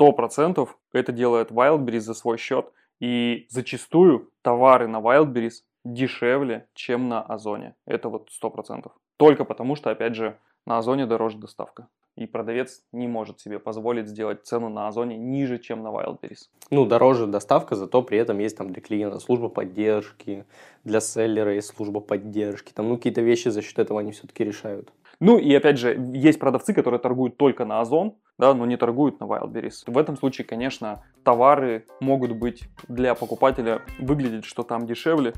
100% 0.00 0.66
это 0.92 1.12
делает 1.12 1.50
Wildberries 1.50 2.00
за 2.00 2.14
свой 2.14 2.38
счет. 2.38 2.70
И 3.00 3.46
зачастую 3.50 4.30
товары 4.42 4.88
на 4.88 4.98
Wildberries 4.98 5.62
дешевле, 5.84 6.68
чем 6.74 7.08
на 7.08 7.22
Озоне. 7.22 7.74
Это 7.86 8.08
вот 8.08 8.28
100%. 8.42 8.90
Только 9.16 9.44
потому, 9.44 9.76
что, 9.76 9.90
опять 9.90 10.14
же, 10.14 10.38
на 10.66 10.78
Озоне 10.78 11.06
дороже 11.06 11.38
доставка. 11.38 11.88
И 12.18 12.26
продавец 12.26 12.82
не 12.90 13.06
может 13.06 13.40
себе 13.40 13.60
позволить 13.60 14.08
сделать 14.08 14.44
цену 14.44 14.68
на 14.68 14.88
Озоне 14.88 15.16
ниже, 15.16 15.58
чем 15.58 15.84
на 15.84 15.88
Wildberries. 15.88 16.48
Ну, 16.70 16.84
дороже 16.84 17.26
доставка, 17.26 17.76
зато 17.76 18.02
при 18.02 18.18
этом 18.18 18.40
есть 18.40 18.56
там 18.56 18.72
для 18.72 18.82
клиента 18.82 19.20
служба 19.20 19.48
поддержки, 19.48 20.44
для 20.82 21.00
селлера 21.00 21.54
есть 21.54 21.68
служба 21.68 22.00
поддержки. 22.00 22.72
Там, 22.72 22.88
ну, 22.88 22.96
какие-то 22.96 23.20
вещи 23.20 23.50
за 23.50 23.62
счет 23.62 23.78
этого 23.78 24.00
они 24.00 24.10
все-таки 24.10 24.42
решают. 24.42 24.92
Ну, 25.20 25.38
и 25.38 25.54
опять 25.54 25.78
же, 25.78 25.96
есть 26.12 26.40
продавцы, 26.40 26.74
которые 26.74 26.98
торгуют 26.98 27.36
только 27.36 27.64
на 27.64 27.80
Озон, 27.80 28.16
да, 28.36 28.52
но 28.52 28.66
не 28.66 28.76
торгуют 28.76 29.20
на 29.20 29.24
Wildberries. 29.24 29.84
В 29.86 29.96
этом 29.96 30.16
случае, 30.16 30.44
конечно, 30.44 31.04
товары 31.22 31.86
могут 32.00 32.32
быть 32.32 32.64
для 32.88 33.14
покупателя 33.14 33.82
выглядеть, 34.00 34.44
что 34.44 34.64
там 34.64 34.86
дешевле, 34.86 35.34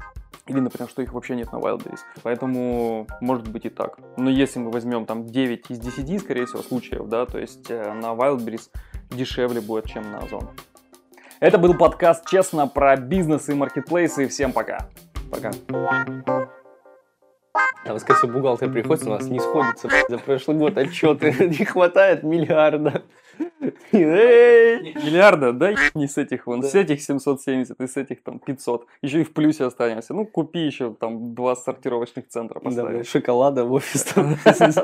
или, 0.51 0.59
например, 0.59 0.89
что 0.89 1.01
их 1.01 1.13
вообще 1.13 1.37
нет 1.37 1.53
на 1.53 1.59
Wildberries. 1.59 2.01
Поэтому 2.25 3.07
может 3.21 3.49
быть 3.49 3.67
и 3.67 3.69
так. 3.69 3.99
Но 4.17 4.29
если 4.29 4.59
мы 4.59 4.73
возьмем 4.73 5.07
там 5.07 5.25
9 5.25 5.71
из 5.71 5.79
10, 5.79 6.21
скорее 6.21 6.47
всего, 6.47 6.63
случаев, 6.63 7.09
да, 7.09 7.25
то 7.25 7.39
есть 7.39 7.71
э, 7.71 7.93
на 7.93 8.15
Wildberries 8.15 8.69
дешевле 9.11 9.61
будет, 9.61 9.87
чем 9.87 10.11
на 10.11 10.19
Озон. 10.19 10.51
Это 11.39 11.57
был 11.57 11.75
подкаст 11.75 12.29
«Честно» 12.29 12.67
про 12.67 12.97
бизнес 12.97 13.49
и 13.49 13.55
маркетплейсы. 13.55 14.27
Всем 14.27 14.53
пока. 14.53 14.89
Пока. 15.31 15.53
А 17.87 17.93
в 17.93 17.95
воскресенье 17.95 18.35
бухгалтер 18.35 18.71
приходит, 18.71 19.07
у 19.07 19.11
нас 19.11 19.27
не 19.27 19.39
сходится 19.39 19.89
за 20.09 20.19
прошлый 20.19 20.59
год 20.59 20.77
отчеты, 20.77 21.33
не 21.59 21.65
хватает 21.65 22.25
миллиарда. 22.25 23.05
Миллиарда, 23.93 25.53
да, 25.53 25.75
не 25.95 26.07
с 26.07 26.19
этих 26.19 26.47
вон, 26.47 26.63
с 26.63 26.75
этих 26.75 27.03
770 27.03 27.81
и 27.81 27.87
с 27.87 27.97
этих 27.97 28.23
там 28.23 28.39
500. 28.39 28.87
Еще 29.03 29.21
и 29.21 29.25
в 29.25 29.33
плюсе 29.33 29.65
останемся. 29.65 30.15
Ну, 30.15 30.27
купи 30.27 30.61
еще 30.61 30.95
там 30.95 31.35
два 31.35 31.57
сортировочных 31.57 32.29
центра 32.29 32.61
поставить. 32.61 33.09
Шоколада 33.09 33.65
в 33.65 33.73
офис. 33.73 34.07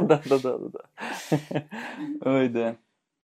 Да, 0.06 0.20
да, 0.26 0.38
да, 0.38 0.58
да. 0.58 1.64
Ой, 2.20 2.48
да. 2.48 2.76